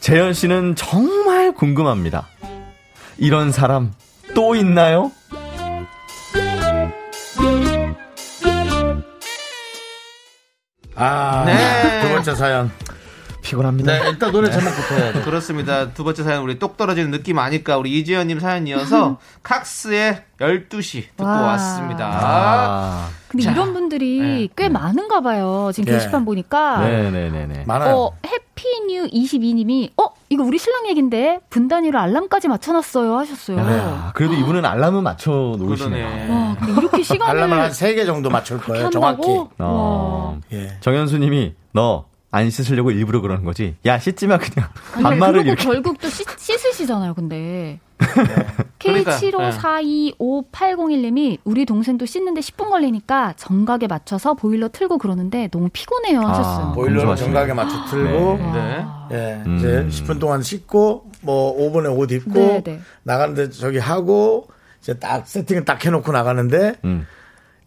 [0.00, 2.28] 재현 씨는 정말 궁금합니다.
[3.18, 3.92] 이런 사람
[4.34, 5.10] 또 있나요?
[10.94, 12.00] 아, 네.
[12.02, 12.70] 두 번째 사연.
[13.48, 13.92] 피곤합니다.
[13.92, 15.22] 네, 일단 노래 제목부터 해야 돼.
[15.22, 15.90] 그렇습니다.
[15.92, 21.42] 두 번째 사연 우리 똑 떨어지는 느낌 아니까 우리 이지연님 사연이어서 칵스의 12시 듣고 와.
[21.42, 22.10] 왔습니다.
[22.12, 24.48] 아, 근데 자, 이런 분들이 네.
[24.56, 25.70] 꽤 많은가 봐요.
[25.74, 25.96] 지금 예.
[25.96, 26.78] 게시판 보니까.
[26.86, 27.64] 네네네네.
[27.66, 27.96] 많아요.
[27.96, 33.16] 어, 해피뉴 22님이, 어, 이거 우리 신랑 얘긴데, 분 단위로 알람까지 맞춰놨어요.
[33.18, 33.58] 하셨어요.
[33.58, 36.06] 야, 그래도 이분은 알람은 맞춰 놓으시네요.
[36.08, 36.30] 그러네.
[36.30, 37.30] 와, 근데 이렇게 시간을.
[37.42, 38.90] 알람을 한세개 정도 맞출 거예요.
[38.90, 39.22] 정확히.
[39.58, 40.38] 어.
[40.52, 40.76] 예.
[40.80, 43.76] 정현수님이 너 안 씻으려고 일부러 그러는 거지.
[43.86, 45.64] 야 씻지 마 그냥 아니, 반말을 그리고 이렇게.
[45.64, 47.78] 결국 또 씻, 씻으시잖아요, 근데.
[48.78, 56.66] 그러니까, K75425801님이 우리 동생도 씻는데 10분 걸리니까 정각에 맞춰서 보일러 틀고 그러는데 너무 피곤해요 하셨어요.
[56.66, 57.16] 아, 보일러를.
[57.16, 58.84] 정각에 맞춰 틀고 네.
[59.10, 59.56] 예, 음.
[59.56, 62.80] 이제 10분 동안 씻고 뭐 5분에 옷 입고 네, 네.
[63.02, 64.46] 나가는데 저기 하고
[64.80, 67.04] 이제 딱 세팅을 딱 해놓고 나가는데 음.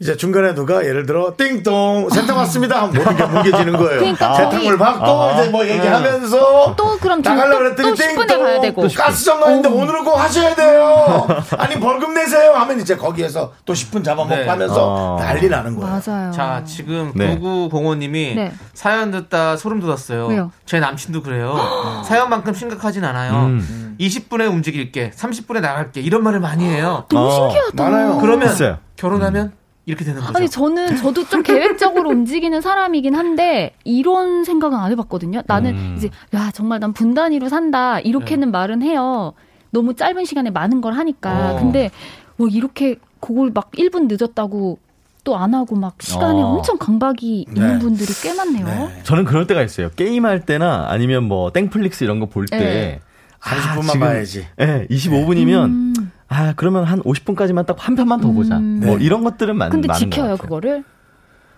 [0.02, 4.00] 이제 중간에 누가 예를 들어 띵동 세탁 왔습니다 하면 모든 게 뭉개지는 거예요.
[4.00, 5.34] 그러니까 세탁물 받고 아.
[5.40, 8.82] 이제 뭐 얘기하면서 또 그럼 좀 나가려고 또- 그랬더니 또 10분에 띵동 가야 되고.
[8.98, 11.28] 가스 점검인데 오늘은 꼭 하셔야 돼요.
[11.56, 14.48] 아니 벌금 내세요 하면 이제 거기에서 또 10분 잡아먹고 네.
[14.48, 15.20] 하면서 어.
[15.20, 16.02] 난리 나는 거예요.
[16.04, 16.32] 맞아요.
[16.32, 17.38] 자, 지금 네.
[17.38, 18.52] 9905님이 네.
[18.74, 20.26] 사연 듣다 소름 돋았어요.
[20.26, 20.52] 왜요?
[20.66, 21.56] 제 남친도 그래요.
[22.08, 23.34] 사연만큼 심각하진 않아요.
[23.34, 23.96] 음.
[24.00, 27.06] 20분에 움직일게, 30분에 나갈게 이런 말을 많이 해요.
[27.08, 27.84] 너무 어, 신기하다.
[27.84, 28.18] 많아요.
[28.20, 28.78] 그러면 있어요.
[28.96, 29.52] 결혼하면
[29.86, 30.34] 이렇게 되는 거죠.
[30.38, 35.42] 아니 저는 저도 좀 계획적으로 움직이는 사람이긴 한데 이런 생각은 안 해봤거든요.
[35.48, 35.94] 나는 음.
[35.98, 38.52] 이제 야 정말 난 분단위로 산다 이렇게는 네.
[38.52, 39.34] 말은 해요.
[39.72, 41.54] 너무 짧은 시간에 많은 걸 하니까.
[41.56, 41.60] 어.
[41.60, 41.90] 근데
[42.38, 44.78] 뭐 이렇게 그걸 막 1분 늦었다고
[45.24, 46.46] 또 안 하고 막 시간에 어.
[46.48, 47.54] 엄청 강박이 네.
[47.62, 48.66] 있는 분들이 꽤 많네요.
[48.66, 49.02] 네.
[49.04, 49.90] 저는 그럴 때가 있어요.
[49.96, 52.58] 게임할 때나 아니면 뭐 땡플릭스 이런 거 볼 때.
[52.58, 53.00] 네.
[53.40, 54.46] 30분만 봐야지.
[54.60, 55.94] 예, 25분이면 음.
[56.34, 58.58] 아 그러면 한 50분까지만 딱 한 편만 더 보자.
[58.58, 58.80] 음.
[58.84, 59.04] 뭐 네.
[59.04, 60.38] 이런 것들은 많, 근데 많은 지켜요 것 같아요.
[60.38, 60.84] 그거를.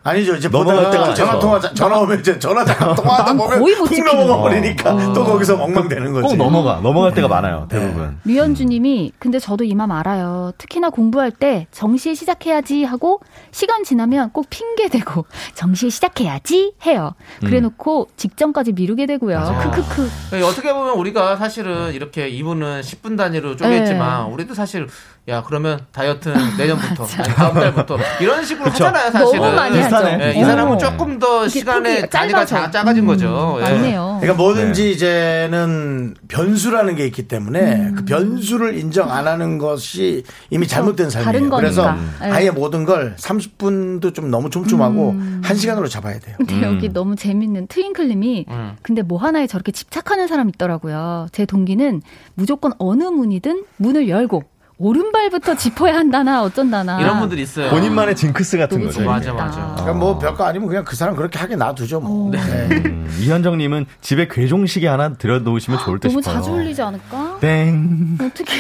[0.06, 0.36] 아니죠.
[0.36, 1.40] 이제 넘어갈 때가 전화.
[1.40, 4.42] 통화 전화 오면 이제 전화 잠깐 통화하다 난 보면 거의 못 훅 넘어가 거.
[4.44, 6.36] 버리니까 또 거기서 엉망되는 거지.
[6.36, 8.18] 꼭 넘어가 넘어갈 때가 많아요 대부분.
[8.26, 10.52] 류현주님이 근데 저도 이 맘 알아요.
[10.58, 15.26] 특히나 공부할 때 정시에 시작해야지 하고 시간 지나면 꼭 핑계 대고
[15.56, 17.14] 정시에 시작해야지 해요.
[17.40, 19.40] 그래놓고 직전까지 미루게 되고요.
[19.64, 20.10] 크크크.
[20.30, 24.34] 그러니까 어떻게 보면 우리가 사실은 이렇게 이분은 10분 단위로 쪼개있지만 네.
[24.34, 24.88] 우리도 사실
[25.30, 30.12] 야 그러면 다이어트는 내년부터 아니, 다음 달부터 이런 식으로 하잖아요 사실은 너무 많이 비슷하네.
[30.12, 30.24] 하죠.
[30.26, 30.78] 예, 이 사람은 어.
[30.78, 32.66] 조금 더 시간의 폭이 단위가 짧아서.
[32.66, 33.72] 작- 작아진 거죠 음, 예.
[33.72, 34.18] 맞네요.
[34.20, 41.10] 그러니까 뭐든지 이제는 변수라는 게 있기 때문에 그 변수를 인정 안 하는 것이 이미 잘못된
[41.10, 41.50] 삶이에요.
[41.52, 42.30] 그래서 네.
[42.30, 46.36] 아예 모든 걸 30분도 좀 너무 촘촘하고 한 시간으로 잡아야 돼요.
[46.38, 48.76] 근데 여기 너무 재밌는 트윙클님이 음.
[48.82, 51.28] 근데 뭐 하나에 저렇게 집착하는 사람 있더라고요.
[51.32, 52.02] 제 동기는
[52.36, 54.44] 무조건 어느 문이든 문을 열고
[54.78, 57.00] 오른발부터 짚어야 한다나 어쩐다나.
[57.00, 59.00] 이런 분들이 있어요 본인만의 징크스 같은 너무 거죠.
[59.00, 59.14] 재밌다.
[59.14, 59.62] 맞아, 맞아.
[59.76, 62.32] 그러니까 뭐 별거 아니면 그냥 그 사람 그렇게 하게 놔두죠 뭐.
[62.32, 62.40] 네.
[62.40, 66.36] 음, 이현정님은 집에 괴종시계 하나 들여놓으시면 좋을 듯 너무 싶어요.
[66.36, 67.38] 자주 울리지 않을까?
[67.40, 68.18] 땡.
[68.20, 68.54] 어떻게?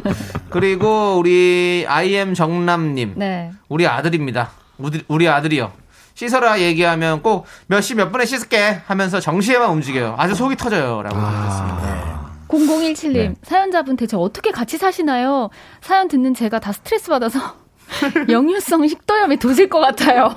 [0.50, 3.52] 그리고 우리 IM 정남님 네.
[3.68, 5.72] 우리 아들입니다 우리, 우리 아들이요
[6.14, 11.16] 씻어라 얘기하면 꼭 몇 시 몇 분에 씻을게 하면서 정시에만 움직여요 아주 속이 터져요 라고
[11.16, 12.19] 보냈습니다
[12.50, 13.34] 0017님 네.
[13.42, 15.50] 사연자분 대체 어떻게 같이 사시나요?
[15.80, 17.38] 사연 듣는 제가 다 스트레스 받아서
[18.28, 20.32] 역류성 식도염에 도질 것 같아요.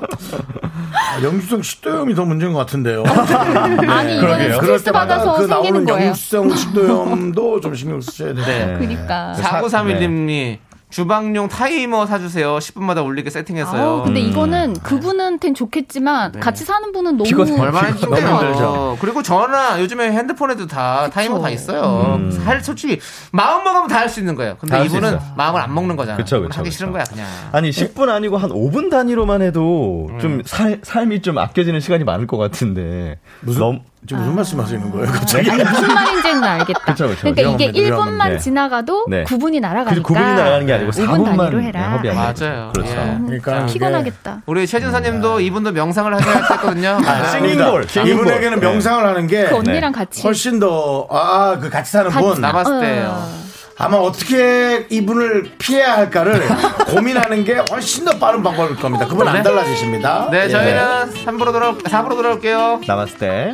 [0.91, 3.03] 아, 영유성 식도염이 더 문제인 것 같은데요.
[3.05, 6.01] 아니 이거는 스트레스 받아서 그 생기는 나오는 거예요.
[6.05, 8.45] 영유성 식도염도 좀 신경 쓰셔야 돼요.
[8.45, 8.74] 네.
[8.78, 9.34] 그러니까.
[9.36, 10.57] 사- 4931님이
[10.93, 14.27] 주방용 타이머 사주세요 10분마다 울리게 세팅했어요 아우, 근데 음.
[14.29, 16.39] 이거는 그분한테는 좋겠지만 네.
[16.39, 17.59] 같이 사는 분은 너무 피곤해.
[17.59, 18.15] 얼마나 힘들죠.
[18.15, 18.97] 힘들죠.
[19.01, 22.15] 그리고 전화 요즘에 핸드폰에도 다 타이머 다 있어요.
[22.19, 22.29] 음.
[22.31, 22.99] 살 솔직히
[23.31, 24.53] 마음 먹으면 다 할 수 있는 거예요.
[24.53, 25.17] 다 근데 이분은.
[25.35, 26.17] 마음을 안 먹는 거잖아.
[26.17, 26.77] 그쵸, 그쵸, 하기 그쵸.
[26.77, 27.25] 싫은 거야 그냥.
[27.53, 30.19] 아니 10분 아니고 한 5분 단위로만 해도 음.
[30.19, 35.08] 좀 살, 삶이 좀 아껴지는 시간이 많을 것 같은데 무슨 너무- 지금 무슨 말씀하시는 거예요?
[35.12, 36.80] 갑자기 아니 무슨 말인지는 알겠다.
[36.86, 37.28] 그쵸, 그쵸.
[37.32, 38.38] 러니까 이게 위험합니다, 1분만 네.
[38.38, 39.24] 지나가도 네.
[39.24, 40.04] 9분이 날아가니까.
[40.08, 42.01] 그래서 9분이 나가는 게 아니고 5분 4분만 단위로 해라.
[42.01, 42.14] 거죠.
[42.14, 42.72] 맞아요.
[42.74, 42.91] 그렇죠.
[42.91, 43.18] 예.
[43.26, 44.41] 그러니까 피곤하겠다.
[44.45, 46.99] 우리 최진사님도 이분도 명상을 하셔야 했거든요.
[47.06, 48.26] 아, 싱잉볼, 싱잉볼.
[48.26, 48.66] 이분에게는 네.
[48.68, 50.22] 명상을 하는 게 그 언니랑 같이.
[50.24, 52.41] 훨씬 더, 아, 그 같이 사는 같이 분.
[52.41, 52.80] 남았을 어.
[52.82, 53.43] 때예요.
[53.78, 56.41] 아마 어떻게 이분을 피해야 할까를
[56.91, 59.08] 고민하는 게 훨씬 더 빠른 방법일 겁니다.
[59.08, 60.28] 그분 안 달라지십니다.
[60.30, 60.49] 네, 예.
[60.49, 62.82] 저희는 3부로 돌아 4부로 돌아올게요.
[62.88, 63.54] 남았을 때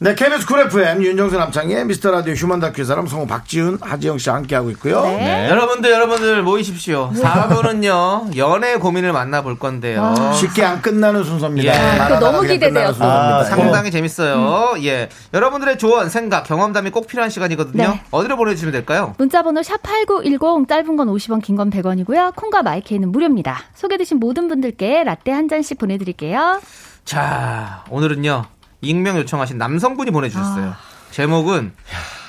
[0.00, 4.36] 네, KBS 쿨 FM 윤정수 남창희의 미스터 라디오 휴먼 다큐 사람 성우 박지훈, 하지영 씨와
[4.36, 5.02] 함께하고 있고요.
[5.02, 5.48] 네.
[5.50, 7.10] 여러분들 여러분들 모이십시오.
[7.16, 10.14] 4부는요 연애 고민을 만나볼 건데요.
[10.38, 11.74] 쉽게 안 끝나는 순서입니다.
[11.74, 11.98] 예.
[11.98, 12.92] 말하다가 너무 기대돼요.
[13.00, 14.74] 아, 상당히 재밌어요.
[14.84, 15.08] 예.
[15.34, 17.82] 여러분들의 조언, 생각, 경험담이 꼭 필요한 시간이거든요.
[17.82, 18.00] 네.
[18.12, 19.14] 어디로 보내주시면 될까요?
[19.18, 22.36] 문자번호 샵 8910 짧은 건 50원 긴 건 100원이고요.
[22.36, 23.58] 콩과 마이크는 무료입니다.
[23.74, 26.60] 소개되신 모든 분들께 라떼 한 잔씩 보내드릴게요.
[27.04, 28.44] 자, 오늘은요,
[28.80, 30.68] 익명 요청하신 남성분이 보내주셨어요.
[30.70, 30.76] 아.
[31.10, 31.72] 제목은,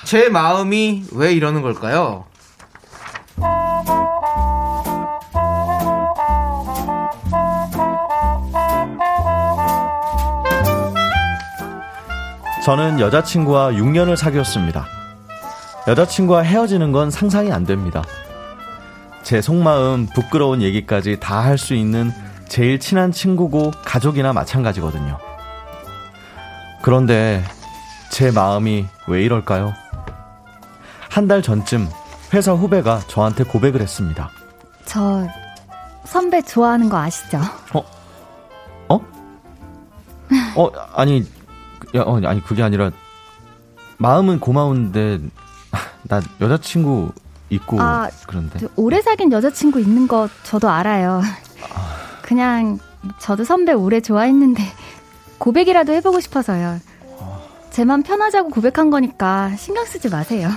[0.06, 2.26] 제 마음이 왜 이러는 걸까요?
[12.64, 14.86] 저는 여자친구와 6년을 사귀었습니다.
[15.88, 18.04] 여자친구와 헤어지는 건 상상이 안 됩니다.
[19.24, 22.12] 제 속마음, 부끄러운 얘기까지 다 할 수 있는
[22.47, 25.18] 제일 친한 친구고 가족이나 마찬가지거든요.
[26.82, 27.44] 그런데
[28.12, 29.74] 제 마음이 왜 이럴까요?
[31.10, 31.90] 한 달 전쯤
[32.34, 34.30] 회사 후배가 저한테 고백을 했습니다.
[34.86, 35.28] 저
[36.06, 37.40] 선배 좋아하는 거 아시죠?
[37.74, 37.84] 어?
[40.56, 41.22] 어, 아니,
[41.96, 42.92] 야, 어, 아니, 그게 아니라,
[43.98, 45.20] 마음은 고마운데,
[46.04, 47.12] 나 여자친구
[47.50, 48.60] 있고, 아, 그런데.
[48.60, 51.22] 저 오래 사귄 여자친구 있는 거 저도 알아요.
[52.22, 52.78] 그냥
[53.20, 54.62] 저도 선배 오래 좋아했는데
[55.40, 56.78] 고백이라도 해보고 싶어서요.
[57.72, 60.50] 제맘 편하자고 고백한 거니까 신경 쓰지 마세요.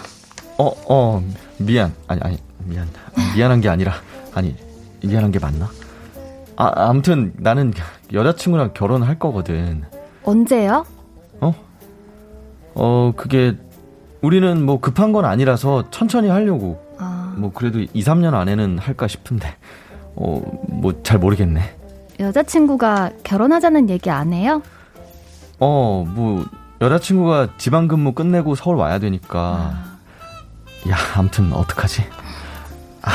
[0.58, 1.22] 어, 어,
[1.58, 1.92] 미안.
[2.08, 2.88] 아니, 아니, 미안.
[3.36, 3.94] 미안한 게 아니라,
[4.34, 4.56] 아니,
[5.02, 5.68] 미안한 게 맞나?
[6.56, 7.72] 아, 아무튼 나는
[8.12, 9.82] 여자친구랑 결혼할 거거든.
[10.24, 10.84] 언제요?
[11.40, 11.54] 어?
[12.74, 13.56] 어, 그게,
[14.20, 16.80] 우리는 뭐 급한 건 아니라서 천천히 하려고.
[16.98, 19.54] 아, 뭐 그래도 2, 3년 안에는 할까 싶은데.
[20.14, 21.60] 어, 뭐 잘 모르겠네.
[22.20, 24.62] 여자친구가 결혼하자는 얘기 안 해요?
[25.64, 26.44] 어, 뭐,
[26.80, 29.72] 여자친구가 지방 근무 끝내고 서울 와야 되니까.
[30.90, 32.02] 야, 아무튼, 어떡하지?
[33.02, 33.10] 아,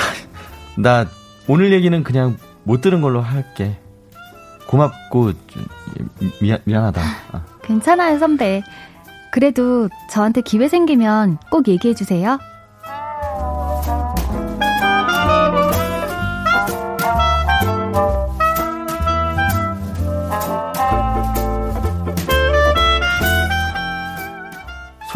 [0.78, 1.06] 나,
[1.50, 3.78] 오늘 얘기는 그냥 못 들은 걸로 할게.
[4.70, 5.34] 고맙고,
[6.20, 7.02] 미- 미안, 미안하다.
[7.34, 8.64] 아, 괜찮아요, 선배.
[9.34, 12.40] 그래도 저한테 기회 생기면 꼭 얘기해 주세요.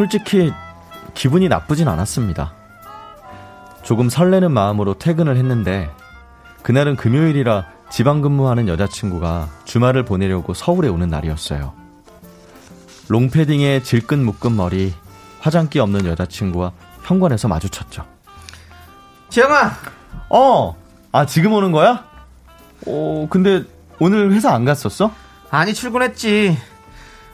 [0.01, 0.51] 솔직히,
[1.13, 2.55] 기분이 나쁘진 않았습니다.
[3.83, 5.91] 조금 설레는 마음으로 퇴근을 했는데,
[6.63, 11.73] 그날은 금요일이라 지방 근무하는 여자친구가 주말을 보내려고 서울에 오는 날이었어요.
[13.09, 14.91] 롱패딩에 질끈 묶은 머리,
[15.39, 16.71] 화장기 없는 여자친구와
[17.03, 18.03] 현관에서 마주쳤죠.
[19.29, 19.71] 지영아!
[20.29, 20.75] 어,
[21.11, 22.05] 아, 지금 오는 거야?
[22.87, 23.65] 어, 근데
[23.99, 25.13] 오늘 회사 안 갔었어?
[25.51, 26.57] 아니, 출근했지.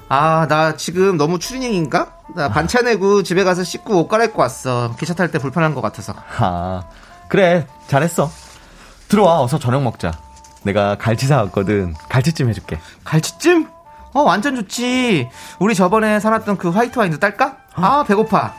[0.09, 2.16] 아, 나 지금 너무 추리닝인가?
[2.35, 4.95] 나 반차 내고 집에 가서 씻고 옷 갈아입고 왔어.
[4.99, 6.13] 기차 탈 때 불편한 것 같아서.
[6.39, 6.83] 아,
[7.29, 8.29] 그래, 잘했어.
[9.07, 10.11] 들어와, 어서 저녁 먹자.
[10.63, 11.93] 내가 갈치 사왔거든.
[12.09, 12.79] 갈치찜 해줄게.
[13.05, 13.67] 갈치찜?
[14.13, 15.29] 어, 완전 좋지.
[15.59, 17.57] 우리 저번에 사놨던 그 화이트 와인도 딸까?
[17.75, 18.53] 아, 배고파.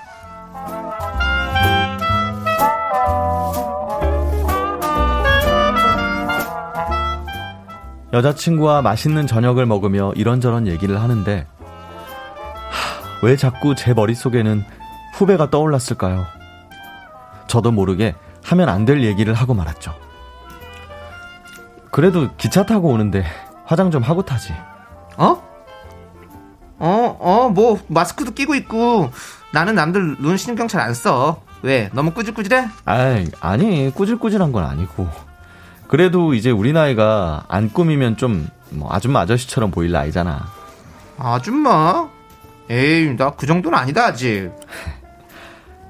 [8.13, 11.58] 여자친구와 맛있는 저녁을 먹으며 이런저런 얘기를 하는데, 하,
[13.23, 14.65] 왜 자꾸 제 머릿속에는
[15.15, 16.27] 후배가 떠올랐을까요?
[17.49, 18.15] 저도 모르게
[18.45, 19.95] 하면 안 될 얘기를 하고 말았죠.
[21.91, 23.25] 그래도 기차 타고 오는데
[23.65, 24.53] 화장 좀 하고 타지.
[25.17, 25.43] 어?
[26.79, 29.11] 어, 어, 뭐, 마스크도 끼고 있고.
[29.53, 31.41] 나는 남들 눈 신경 잘 안 써.
[31.63, 31.91] 왜?
[31.93, 32.69] 너무 꾸질꾸질해?
[32.85, 35.09] 아이, 아니, 꾸질꾸질한 건 아니고.
[35.89, 40.47] 그래도 이제 우리 나이가 안 꾸미면 좀, 뭐, 아줌마 아저씨처럼 보일 나이잖아.
[41.19, 42.09] 아줌마?
[42.71, 44.51] 에이, 나 그 정도는 아니다, 아직.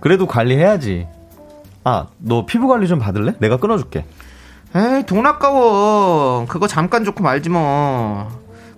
[0.00, 1.06] 그래도 관리해야지.
[1.84, 3.32] 아, 너 피부 관리 좀 받을래?
[3.38, 4.04] 내가 끊어줄게.
[4.74, 6.46] 에이, 돈 아까워.
[6.46, 8.28] 그거 잠깐 좋고 말지 뭐.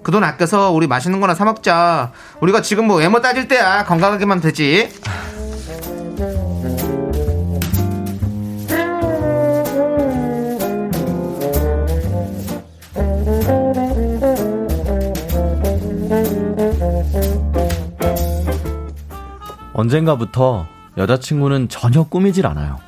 [0.03, 2.13] 그 돈 아껴서 우리 맛있는 거나 사먹자.
[2.41, 3.85] 우리가 지금 뭐 외모 따질 때야.
[3.85, 4.89] 건강하게만 되지.
[19.81, 20.67] 언젠가부터
[20.97, 22.79] 여자친구는 전혀 꾸미질 않아요.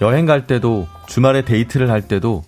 [0.00, 2.44] 여행 갈 때도 주말에 데이트를 할 때도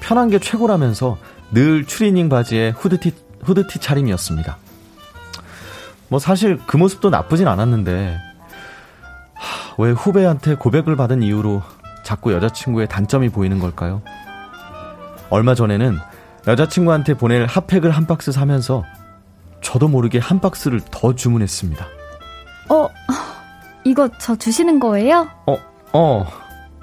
[0.00, 1.18] 편한 게 최고라면서
[1.52, 4.56] 늘 추리닝 바지에 후드티, 후드티 차림이었습니다.
[6.08, 8.16] 뭐 사실 그 모습도 나쁘진 않았는데
[9.34, 11.62] 하, 왜 후배한테 고백을 받은 이후로
[12.04, 14.02] 자꾸 여자친구의 단점이 보이는 걸까요?
[15.30, 15.98] 얼마 전에는
[16.46, 18.84] 여자친구한테 보낼 핫팩을 한 박스 사면서
[19.62, 21.86] 저도 모르게 한 박스를 더 주문했습니다.
[22.68, 22.88] 어,
[23.84, 25.28] 이거 저 주시는 거예요?
[25.46, 25.56] 어,
[25.92, 26.26] 어.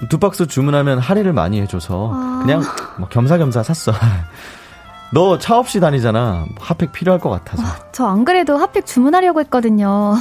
[0.09, 2.39] 두 박스 주문하면 할인을 많이 해줘서 아.
[2.41, 2.61] 그냥
[2.97, 3.91] 뭐 겸사겸사 샀어.
[5.13, 6.45] 너 차 없이 다니잖아.
[6.59, 7.63] 핫팩 필요할 것 같아서.
[7.91, 10.15] 저안 그래도 핫팩 주문하려고 했거든요.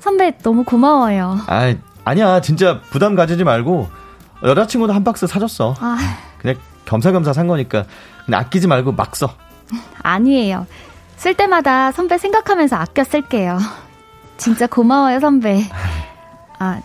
[0.00, 1.38] 선배 너무 고마워요.
[1.46, 1.74] 아,
[2.04, 2.40] 아니야.
[2.40, 3.88] 진짜 부담 가지지 말고
[4.42, 5.74] 여자친구도 한 박스 사줬어.
[5.78, 5.96] 아,
[6.38, 7.84] 그냥 겸사겸사 산 거니까
[8.24, 9.34] 그냥 아끼지 말고 막 써.
[10.02, 10.66] 아니에요.
[11.16, 13.58] 쓸 때마다 선배 생각하면서 아껴 쓸게요.
[14.36, 15.62] 진짜 고마워요, 선배.
[16.58, 16.80] 아,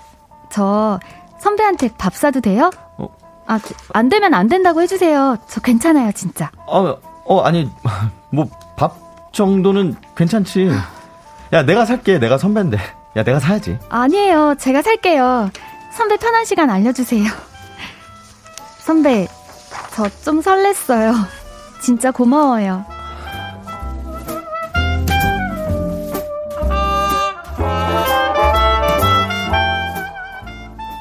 [0.49, 0.99] 저
[1.39, 2.69] 선배한테 밥 사도 돼요?
[2.97, 3.07] 어?
[3.47, 3.59] 아,
[3.93, 5.37] 안 되면 안 된다고 해주세요.
[5.47, 6.51] 저 괜찮아요, 진짜.
[6.67, 6.95] 어,
[7.25, 7.69] 어, 아니,
[8.31, 8.95] 뭐, 밥
[9.31, 10.69] 정도는 괜찮지.
[11.53, 12.19] 야, 내가 살게.
[12.19, 12.77] 내가 선배인데.
[13.15, 13.77] 야, 내가 사야지.
[13.89, 14.55] 아니에요.
[14.59, 15.49] 제가 살게요.
[15.91, 17.25] 선배 편한 시간 알려주세요.
[18.79, 19.27] 선배,
[19.95, 21.13] 저 좀 설렜어요.
[21.81, 22.85] 진짜 고마워요.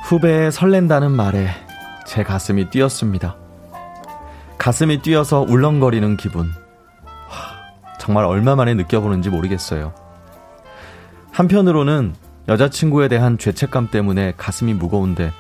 [0.09, 1.51] 후배의 설렌다는 말에
[2.07, 3.37] 제 가슴이 뛰었습니다.
[4.57, 6.51] 가슴이 뛰어서 울렁거리는 기분.
[7.05, 9.93] 하, 정말 얼마 만에 느껴보는지 모르겠어요.
[11.31, 12.15] 한편으로는
[12.49, 15.31] 여자친구에 대한 죄책감 때문에 가슴이 무거운데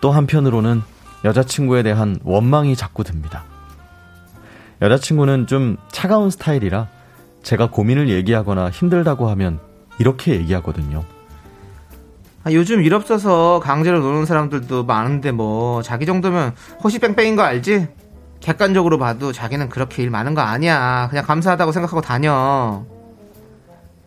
[0.00, 0.82] 또 한편으로는
[1.22, 3.44] 여자친구에 대한 원망이 자꾸 듭니다.
[4.80, 6.88] 여자친구는 좀 차가운 스타일이라
[7.44, 9.60] 제가 고민을 얘기하거나 힘들다고 하면
[10.00, 11.04] 이렇게 얘기하거든요.
[12.44, 17.88] 아, 요즘 일 없어서 강제로 노는 사람들도 많은데 뭐 자기 정도면 호시 뺑뺑인 거 알지?
[18.40, 21.06] 객관적으로 봐도 자기는 그렇게 일 많은 거 아니야.
[21.10, 22.84] 그냥 감사하다고 생각하고 다녀.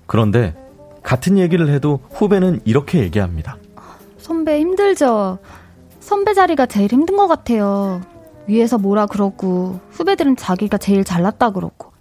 [0.06, 0.54] 그런데
[1.02, 3.58] 같은 얘기를 해도 후배는 이렇게 얘기합니다.
[4.18, 5.40] 선배 힘들죠?
[6.02, 8.02] 선배 자리가 제일 힘든 것 같아요.
[8.48, 11.94] 위에서 뭐라 그러고, 후배들은 자기가 제일 잘났다 그러고.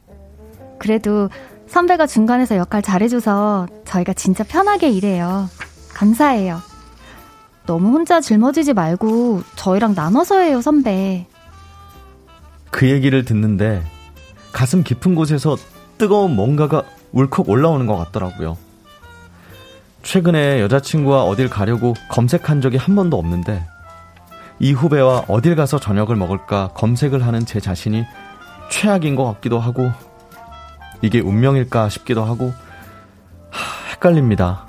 [0.79, 1.31] 그래도
[1.69, 5.49] 선배가 중간에서 역할 잘해줘서 저희가 진짜 편하게 일해요.
[5.95, 6.61] 감사해요.
[7.67, 11.27] 너무 혼자 짊어지지 말고 저희랑 나눠서 해요, 선배.
[12.71, 13.83] 그 얘기를 듣는데
[14.53, 15.57] 가슴 깊은 곳에서
[15.97, 16.83] 뜨거운 뭔가가
[17.13, 18.59] 울컥 올라오는 것 같더라고요.
[20.03, 23.67] 최근에 여자친구와 어딜 가려고 검색한 적이 한 번도 없는데
[24.59, 28.05] 이 후배와 어딜 가서 저녁을 먹을까 검색을 하는 제 자신이
[28.71, 29.91] 최악인 것 같기도 하고
[31.01, 32.53] 이게 운명일까 싶기도 하고
[33.51, 34.64] 하, 헷갈립니다.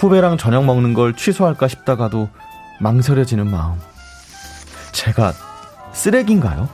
[0.00, 2.30] 후배랑 저녁 먹는 걸 취소할까 싶다가도
[2.80, 3.78] 망설여지는 마음.
[4.92, 5.34] 제가
[5.92, 6.70] 쓰레기인가요?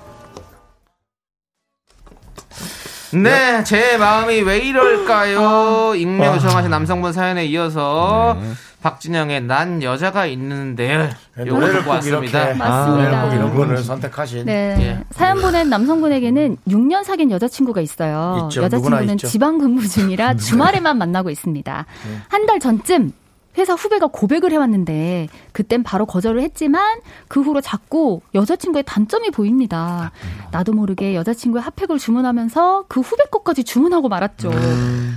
[3.12, 5.94] 네, 제 마음이 왜 이럴까요?
[5.94, 8.36] 익명 요청하신 남성분 사연에 이어서
[8.82, 12.54] 박진영의 난 여자가 있는데 요거 노래를 듣고 꼭 이렇게 왔습니다.
[12.54, 13.22] 맞습니다.
[13.28, 14.76] 꼭 이런 거를 선택하신 네.
[14.80, 15.04] 예.
[15.10, 18.48] 사연 보낸 남성분에게는 6년 사귄 여자친구가 있어요.
[18.50, 18.62] 있죠.
[18.62, 18.66] 누구나
[18.98, 19.26] 여자친구는 있죠.
[19.28, 21.86] 지방 근무 중이라 주말에만 만나고 있습니다.
[22.28, 23.12] 한 달 전쯤
[23.58, 30.12] 회사 후배가 고백을 해왔는데 그땐 바로 거절을 했지만 그 후로 자꾸 여자친구의 단점이 보입니다.
[30.52, 34.50] 나도 모르게 여자친구의 핫팩을 주문하면서 그 후배 것까지 주문하고 말았죠.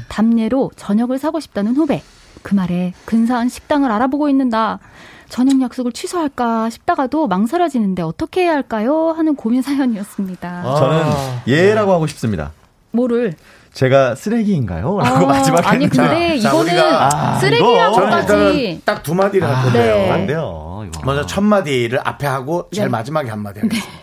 [0.07, 2.01] 담례로 저녁을 사고 싶다는 후배.
[2.41, 4.79] 그 말에 근사한 식당을 알아보고 있는다.
[5.27, 9.13] 저녁 약속을 취소할까 싶다가도 망설여지는데 어떻게 해야 할까요?
[9.15, 10.75] 하는 고민 사연이었습니다.
[10.75, 11.03] 저는
[11.47, 12.51] 예라고 하고 싶습니다.
[12.91, 13.35] 뭐를?
[13.73, 14.99] 제가 쓰레기인가요?
[14.99, 16.09] 라고 어, 마지막에 아니 했는데.
[16.09, 19.95] 근데 자, 이거는 우리가- 아, 저는 쓰레기라고까지 딱 두 마디를 할 건데요.
[19.95, 20.11] 네.
[20.11, 20.83] 안 돼요.
[20.87, 21.01] 이거.
[21.05, 22.91] 먼저 첫 마디를 앞에 하고 제일 네.
[22.91, 23.99] 마지막에 한 마디 하겠습니다.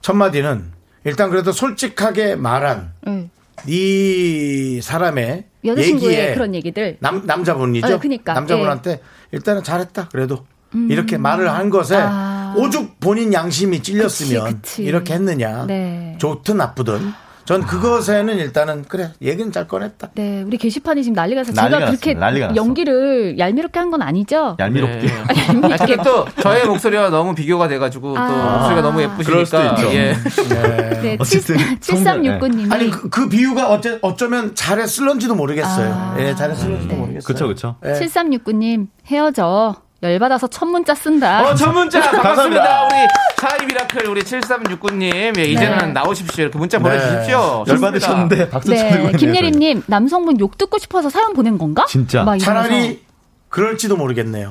[0.00, 0.72] 첫 마디는
[1.04, 3.30] 일단 그래도 솔직하게 말한 응.
[3.66, 6.96] 이 사람의 여자친구의 얘기에 그런 얘기들.
[7.00, 7.94] 남 남자분이죠.
[7.94, 8.32] 어, 그니까.
[8.34, 9.00] 남자분한테
[9.32, 10.08] 일단은 잘했다.
[10.10, 10.44] 그래도
[10.88, 12.54] 이렇게 말을 한 것에 아.
[12.56, 14.82] 오죽 본인 양심이 찔렸으면 그치, 그치.
[14.82, 15.66] 이렇게 했느냐.
[15.66, 16.16] 네.
[16.18, 17.12] 좋든 나쁘든
[17.44, 20.10] 전 그것에는 일단은 그래 얘기는 잘 꺼냈다.
[20.14, 22.20] 네, 우리 게시판이 지금 난리가 나서 난리가 제가 그렇게 났습니다.
[22.26, 22.56] 난리가 났어.
[22.56, 24.56] 연기를 얄미롭게 한 건 아니죠?
[24.58, 25.08] 얄미롭게.
[25.08, 28.52] 아, 근데 또 저의 목소리와 너무 비교가 돼가지고 또 아.
[28.56, 29.92] 목소리가 너무 예쁘시니까 있죠.
[29.94, 30.14] 예.
[31.02, 35.92] 네, 어쨌든 성별, 7369님이 아니 그, 그 비유가 어째, 어쩌면 잘했을런지도 모르겠어요.
[35.92, 36.16] 아.
[36.18, 36.98] 예, 잘했을런지도 네.
[36.98, 37.26] 모르겠어요.
[37.26, 37.76] 그쵸, 그쵸.
[37.84, 37.92] 예.
[37.92, 39.76] 7369님 헤어져.
[40.10, 41.42] 열받아서 첫 문자 쓴다.
[41.42, 42.84] 어, 첫 문자 반갑습니다.
[42.86, 42.94] 우리
[43.40, 45.38] shy 미라클 우리 7369님.
[45.38, 45.86] 예, 이제는 네.
[45.92, 46.42] 나오십시오.
[46.44, 47.64] 이렇게 문자 보내주십시오.
[47.66, 49.16] 열받으셨는데 박수 쳐드리고 네, 있네요.
[49.16, 51.84] 김예림님 남성분 욕 듣고 싶어서 사연 보낸 건가?
[51.88, 52.24] 진짜.
[52.40, 53.02] 차라리
[53.48, 54.50] 그럴지도 모르겠네요.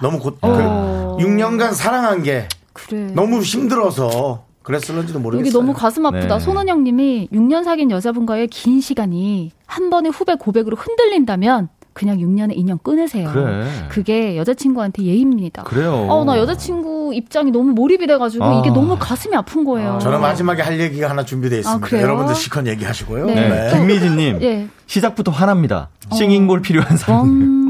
[0.00, 1.16] 너무 곧 어.
[1.18, 3.08] 그 6년간 사랑한 게 그래.
[3.14, 5.46] 너무 힘들어서 그랬을런지도 모르겠어요.
[5.46, 6.38] 여기 너무 가슴 아프다.
[6.38, 6.40] 네.
[6.44, 13.30] 손은영님이 6년 사귄 여자분과의 긴 시간이 한 번의 후배 고백으로 흔들린다면 그냥 6년에 인연 끊으세요.
[13.32, 14.02] 그래.
[14.04, 15.62] 게 여자친구한테 예입니다.
[15.62, 16.06] 그래요.
[16.10, 18.60] 어, 나 여자친구 입장이 너무 몰입이 돼가지고 아.
[18.60, 19.98] 이게 너무 가슴이 아픈 거예요.
[20.02, 21.96] 저는 마지막에 할 얘기가 하나 준비되어 있습니다.
[21.96, 22.02] 아?
[22.02, 23.26] 여러분들 시컨 얘기하시고요.
[23.26, 23.34] 네.
[23.48, 23.70] 네.
[23.72, 24.68] 김미진님 예.
[24.86, 25.88] 시작부터 화납니다.
[26.12, 27.64] 싱잉볼 필요한 사람.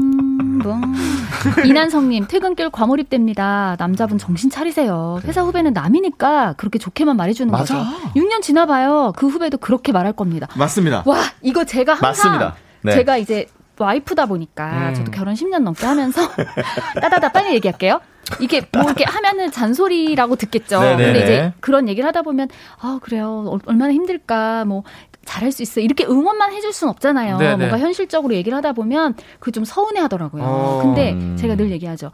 [1.63, 3.75] 이난성님 퇴근길 과몰입됩니다.
[3.77, 5.19] 남자분 정신 차리세요.
[5.25, 7.75] 회사 후배는 남이니까 그렇게 좋게만 말해주는 맞아.
[7.77, 7.89] 거죠.
[8.15, 9.13] 6년 지나봐요.
[9.15, 10.47] 그 후배도 그렇게 말할 겁니다.
[10.55, 11.03] 맞습니다.
[11.05, 12.55] 와 이거 제가 항상 맞습니다.
[12.81, 12.93] 네.
[12.93, 13.47] 제가 이제
[13.77, 16.21] 와이프다 보니까 저도 결혼 10년 넘게 하면서
[17.01, 17.99] 따다다 빨리 얘기할게요.
[18.39, 20.79] 이게 뭐 이렇게 하면은 잔소리라고 듣겠죠.
[20.79, 21.03] 네네네.
[21.05, 22.47] 근데 이제 그런 얘기를 하다 보면
[22.81, 24.83] 아 그래요 얼- 얼마나 힘들까 뭐
[25.25, 27.37] 잘할 수 있어 이렇게 응원만 해줄 순 없잖아요.
[27.37, 27.55] 네네.
[27.57, 30.43] 뭔가 현실적으로 얘기를 하다 보면 그 좀 서운해하더라고요.
[30.43, 30.79] 어.
[30.83, 31.35] 근데 음.
[31.37, 32.11] 제가 늘 얘기하죠.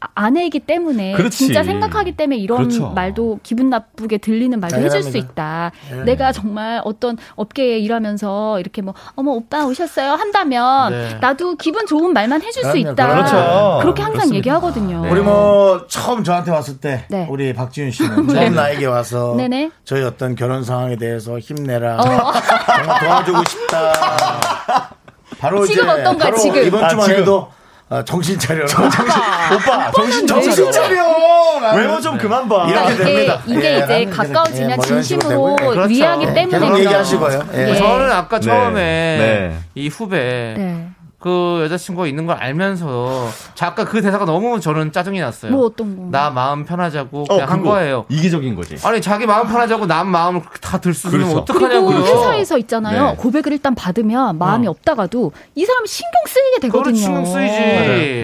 [0.00, 1.36] 아- 아내이기 때문에 그렇지.
[1.46, 2.88] 진짜 생각하기 때문에 이런 그렇죠.
[2.90, 5.72] 말도 기분 나쁘게 들리는 말도 해줄 수 당연합니다.
[5.90, 5.96] 있다.
[6.00, 6.04] 예.
[6.04, 11.18] 내가 정말 어떤 업계에 일하면서 이렇게 뭐 어머 오빠 오셨어요 한다면 네.
[11.20, 13.08] 나도 기분 좋은 말만 해줄 수 그럼요, 있다.
[13.08, 13.78] 그렇죠.
[13.82, 14.36] 그렇게 항상 그렇습니다.
[14.38, 15.02] 얘기하거든요.
[15.02, 15.10] 네.
[15.10, 17.26] 우리 뭐 처음 저한테 왔을 때 네.
[17.30, 19.70] 우리 박지윤 씨는 처음 나에게 와서 네네.
[19.84, 22.02] 저희 어떤 결혼 상황에 대해서 힘내라 어.
[22.02, 23.92] 정말 도와주고 싶다.
[25.38, 26.64] 바로 지금 이제 어떤가요, 바로 지금?
[26.66, 27.10] 이번 아, 주만.
[27.10, 27.48] 해도
[27.90, 28.66] 어, 정신 차려.
[28.66, 30.88] 정신 오빠 정신 좀 정신 차려.
[31.60, 31.76] 차려.
[31.76, 32.66] 외모 좀 그만 봐.
[32.68, 33.42] 이렇게 이게, 됩니다.
[33.46, 35.70] 이게 예, 이제 가까워지면 예, 뭐 이런 식으로 진심으로 되고요.
[35.72, 35.88] 그렇죠.
[35.94, 37.42] 위하기 네, 때문에 그런 얘기하시고요.
[37.54, 37.70] 예.
[37.70, 37.74] 예.
[37.74, 38.46] 저는 아까 네.
[38.46, 39.58] 처음에 네.
[39.74, 40.88] 이 후배 네.
[41.20, 45.52] 그 여자친구가 있는 걸 알면서 잠깐 그 대사가 너무 저는 짜증이 났어요.
[45.52, 46.04] 뭐 어떤 거?
[46.10, 47.60] 나 마음 편하자고 어, 그냥 한.
[47.62, 48.06] 거예요.
[48.08, 48.76] 이기적인 거지.
[48.82, 51.40] 아니 자기 마음 편하자고 남 마음을 다들수 있으면 그렇죠.
[51.40, 51.94] 어떡하냐고요.
[52.02, 53.10] 그리고 회사에서 있잖아요.
[53.10, 53.16] 네.
[53.16, 54.70] 고백을 일단 받으면 마음이 어.
[54.70, 56.96] 없다가도 이 사람 신경 쓰이게 되거든요.
[56.96, 57.54] 신경 쓰이지.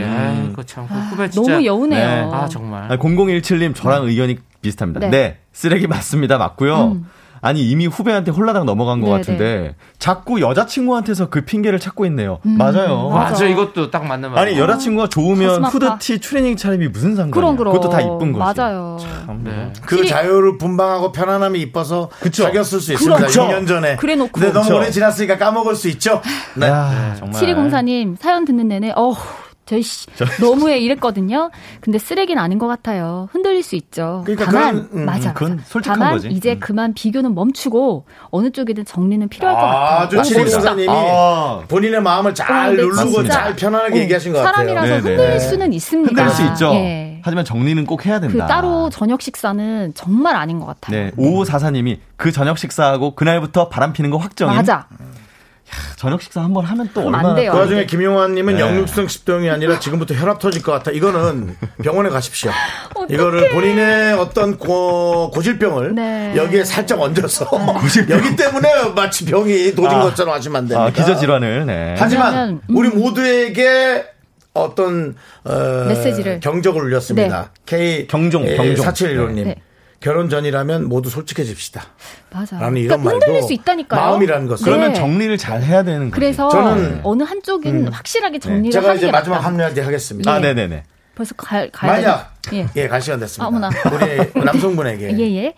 [0.07, 1.53] 아이, 그참 그 후배 진짜.
[1.53, 2.07] 너무 여운해요.
[2.31, 2.31] 네.
[2.35, 2.91] 아 정말.
[2.91, 5.01] 아, 0017님 저랑 의견이 비슷합니다.
[5.01, 5.11] 네.
[5.11, 5.39] 네.
[5.53, 6.39] 쓰레기 맞습니다.
[6.39, 6.93] 맞고요.
[6.93, 7.11] 음.
[7.41, 12.39] 아니 이미 후배한테 홀라당 넘어간 것 네, 같은데 자꾸 여자친구한테서 그 핑계를 찾고 있네요.
[12.47, 13.09] 음, 맞아요.
[13.11, 13.31] 맞아.
[13.31, 14.39] 맞아 이것도 딱 맞는 말.
[14.49, 15.65] 아니 여자친구가 좋으면.
[15.65, 17.33] 후드티 트레이닝 차림이 무슨 상관이야?
[17.33, 17.75] 그럼 그럼.
[17.75, 18.61] 그것도 다 이쁜 거지.
[18.61, 18.99] 맞아요.
[19.01, 19.73] 참, 네.
[19.85, 22.45] 그 자유를 분방하고 편안함이 이뻐서 그쵸.
[22.45, 23.17] 사귀었을 수 있습니다.
[23.17, 23.43] 그렇죠.
[23.49, 23.97] 6년 전에.
[23.97, 24.33] 그래 놓고.
[24.33, 24.81] 근데 너무 그렇죠.
[24.81, 26.21] 오래 지났으니까 까먹을 수 있죠.
[26.55, 26.67] 네.
[26.67, 27.43] 야, 정말.
[27.43, 29.15] 7204님 사연 듣는 내내 어
[29.67, 30.07] 저희 씨
[30.41, 31.51] 너무해 이랬거든요.
[31.81, 33.29] 근데 쓰레기는 아닌 것 같아요.
[33.33, 34.23] 흔들릴 수 있죠.
[34.25, 35.33] 그러니까 다만 그건, 음, 맞아.
[35.35, 36.29] 그건 솔직한 다만 거지.
[36.29, 36.61] 이제 음.
[36.61, 40.21] 그만 비교는 멈추고 어느 쪽이든 정리는 필요할 것 같아요.
[40.21, 40.23] 아주.
[40.23, 41.63] 칠공사님이 아.
[41.69, 44.69] 본인의 마음을 잘 아, 근데 누르고 진짜- 잘 편안하게 어, 얘기하신 것 같아요.
[44.69, 45.17] 사람이라서 네네.
[45.17, 46.23] 흔들릴 수는 있습니다.
[46.23, 46.73] 흔들 수 있죠.
[46.75, 47.21] 예.
[47.25, 48.47] 하지만 정리는 꼭 해야 그 된다.
[48.47, 50.97] 따로 저녁 식사는 정말 아닌 것 같아요.
[51.07, 54.55] 네, 5544님이 그 저녁 식사하고 그날부터 바람 피는 거 확정인.
[54.55, 54.87] 맞아.
[55.97, 57.53] 저녁 식사 한번 하면 또 얼마나 돼요.
[57.53, 58.61] 그 와중에 김용환님은 네.
[58.61, 60.91] 역류성 식도염이 아니라 지금부터 혈압 터질 것 같아.
[60.91, 62.51] 이거는 병원에 가십시오.
[63.09, 66.35] 이거를 본인의 어떤 고, 고질병을 네.
[66.37, 67.49] 여기에 살짝 얹어서
[68.11, 70.03] 여기 때문에 마치 병이 도진 아.
[70.03, 70.85] 것처럼 하시면 안 됩니다.
[70.85, 71.67] 아, 기저 질환을.
[71.67, 71.95] 네.
[71.99, 72.61] 하지만 음.
[72.69, 74.05] 우리 모두에게
[74.55, 75.15] 어떤
[75.45, 76.41] 어, 메시지를.
[76.41, 77.51] 경적을 울렸습니다.
[77.67, 78.85] K 경종, 경종.
[78.87, 79.55] 4715님.
[80.07, 80.11] 네.
[80.13, 81.83] 결혼 전이라면 모두 솔직해집시다.
[82.33, 82.59] 맞아.
[82.59, 84.01] 라는 이런 그러니까 흔들릴 말도 수 있다니까요.
[84.01, 84.65] 마음이라는 것은.
[84.65, 84.95] 그러면 네.
[84.95, 86.21] 정리를 잘 해야 되는 거지.
[86.21, 89.47] 그래서 저는- 어느 한쪽은 확실하게 정리를 제가 하는 이제 게 마지막 맞다.
[89.49, 90.31] 합류할 때 하겠습니다.
[90.33, 90.85] 아, 네네네.
[91.17, 92.69] 벌써 갈 가야 만약 돼.
[92.77, 93.45] 예, 갈 시간 됐습니다.
[93.45, 93.71] 아, 어머나.
[93.93, 95.55] 우리 남성분에게 예 예.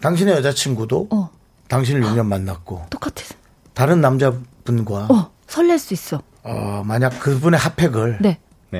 [0.00, 1.30] 당신의 여자친구도 어
[1.68, 3.22] 당신을 6년 만났고 똑같아.
[3.74, 6.22] 다른 남자분과 어 설렐 수 있어.
[6.42, 8.38] 어, 만약 그분의 핫팩을 네.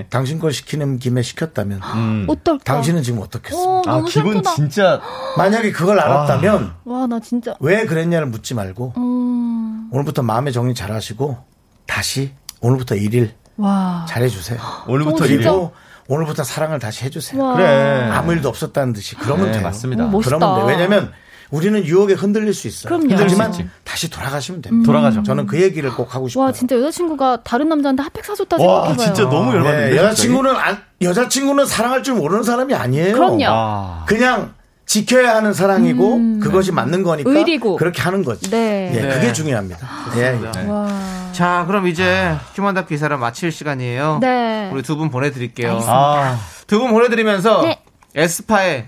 [0.08, 2.26] 당신 걸 시키는 김에 시켰다면 음.
[2.28, 2.64] 어떨까?
[2.64, 3.70] 당신은 지금 어떻겠습니까?
[3.70, 4.54] 어, 아, 기분 슬프다.
[4.54, 5.00] 진짜.
[5.36, 7.54] 만약에 그걸 알았다면 와, 나 진짜.
[7.60, 9.88] 왜 그랬냐를 묻지 말고 음.
[9.92, 11.38] 오늘부터 마음의 정리 잘 하시고
[11.86, 14.06] 다시 오늘부터 일일 와.
[14.08, 14.58] 잘해주세요.
[14.86, 15.24] 오늘부터?
[15.24, 15.72] 그리고
[16.08, 17.42] 오늘부터 사랑을 다시 해주세요.
[17.42, 17.54] 와.
[17.54, 18.08] 그래.
[18.12, 19.62] 아무 일도 없었다는 듯이 그러면 네, 돼요.
[19.62, 20.04] 맞습니다.
[20.04, 20.36] 어, 멋있다.
[20.38, 20.72] 그러면 돼.
[20.72, 21.12] 왜냐면
[21.52, 22.88] 우리는 유혹에 흔들릴 수 있어요.
[22.88, 23.14] 그럼요.
[23.50, 23.68] 있지.
[23.84, 24.86] 다시 돌아가시면 됩니다.
[24.86, 25.22] 돌아가죠.
[25.22, 26.46] 저는 그 얘기를 꼭 하고 싶어요.
[26.46, 28.96] 와, 진짜 여자친구가 다른 남자한테 핫팩 사줬다 와, 생각해봐요.
[29.06, 29.90] 진짜 너무 열받네.
[29.90, 33.12] 네, 여자친구는 안- 여자친구는 사랑할 줄 모르는 사람이 아니에요.
[33.14, 33.44] 그럼요.
[33.46, 34.04] 아.
[34.08, 34.54] 그냥
[34.86, 37.36] 지켜야 하는 사랑이고 그것이 맞는 거니까 음.
[37.36, 37.76] 의리고.
[37.76, 38.50] 그렇게 하는 거지.
[38.50, 38.90] 네.
[38.94, 39.14] 예, 네.
[39.14, 39.88] 그게 중요합니다.
[40.16, 40.66] 예, 예.
[40.68, 40.88] 와.
[41.32, 44.18] 자 그럼 이제 휴먼 다큐 이 사람 마칠 시간이에요.
[44.20, 44.70] 네.
[44.72, 45.80] 우리 두 분 보내드릴게요.
[45.86, 46.38] 아.
[46.66, 47.78] 두분 보내드리면서 네.
[48.14, 48.84] 에스파의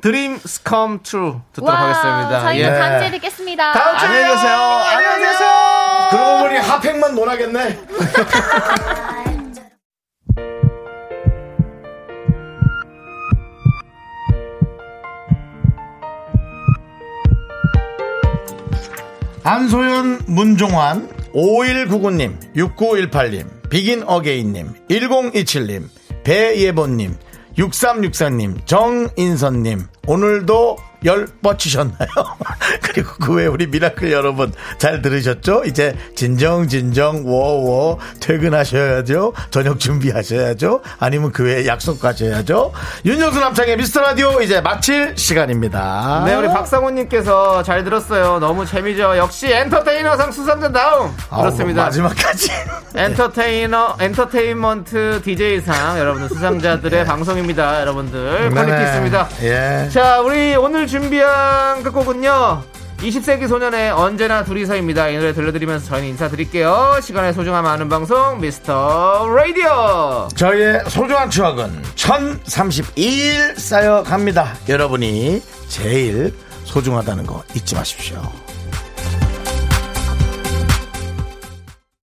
[0.00, 2.40] Dreams Come True 듣도록 하겠습니다.
[2.40, 2.78] 저희는 예.
[2.78, 3.72] 다음 주에 뵙겠습니다.
[3.72, 4.56] 다음 주에 안녕히 계세요.
[4.56, 5.48] 안녕히 계세요.
[6.10, 7.78] 그러고 보니 핫팩만 논하겠네.
[19.46, 25.84] 안소연, 문종환, 5199님, 6918님, 비긴 어게인님, 1027님,
[26.24, 27.16] 배예본님,
[27.56, 30.76] 6364님, 정인선님, 오늘도
[31.06, 32.08] 열 뻗치셨나요?
[32.82, 35.62] 그리고 그 외에 우리 미라클 여러분 잘 들으셨죠?
[35.66, 39.32] 이제 진정 진정 워워 퇴근하셔야죠.
[39.50, 40.82] 저녁 준비하셔야죠.
[40.98, 42.72] 아니면 그 외에 약속 가셔야죠.
[43.04, 46.22] 윤정수 남창희의 미스터 라디오 이제 마칠 시간입니다.
[46.26, 48.38] 네, 우리 박상훈님께서 잘 들었어요.
[48.38, 49.16] 너무 재미죠.
[49.16, 51.10] 역시 엔터테이너상 수상자 다음.
[51.30, 51.84] 그렇습니다.
[51.84, 52.50] 마지막까지.
[52.96, 57.80] 엔터테이너, 엔터테인먼트 DJ상 여러분들 수상자들의 방송입니다.
[57.82, 58.82] 여러분들 quality 네.
[58.84, 59.28] 있습니다.
[59.42, 59.88] 예.
[59.90, 62.62] 자, 우리 오늘 준비한 끝곡은요.
[63.00, 65.10] 20세기 소년의 언제나 둘이서입니다.
[65.10, 67.00] 이 노래 들려드리면서 저희는 인사드릴게요.
[67.02, 70.28] 시간의 소중함 아는 방송 미스터 라디오.
[70.34, 74.54] 저희의 소중한 추억은 1032일 쌓여갑니다.
[74.70, 76.32] 여러분이 제일
[76.64, 78.22] 소중하다는 거 잊지 마십시오.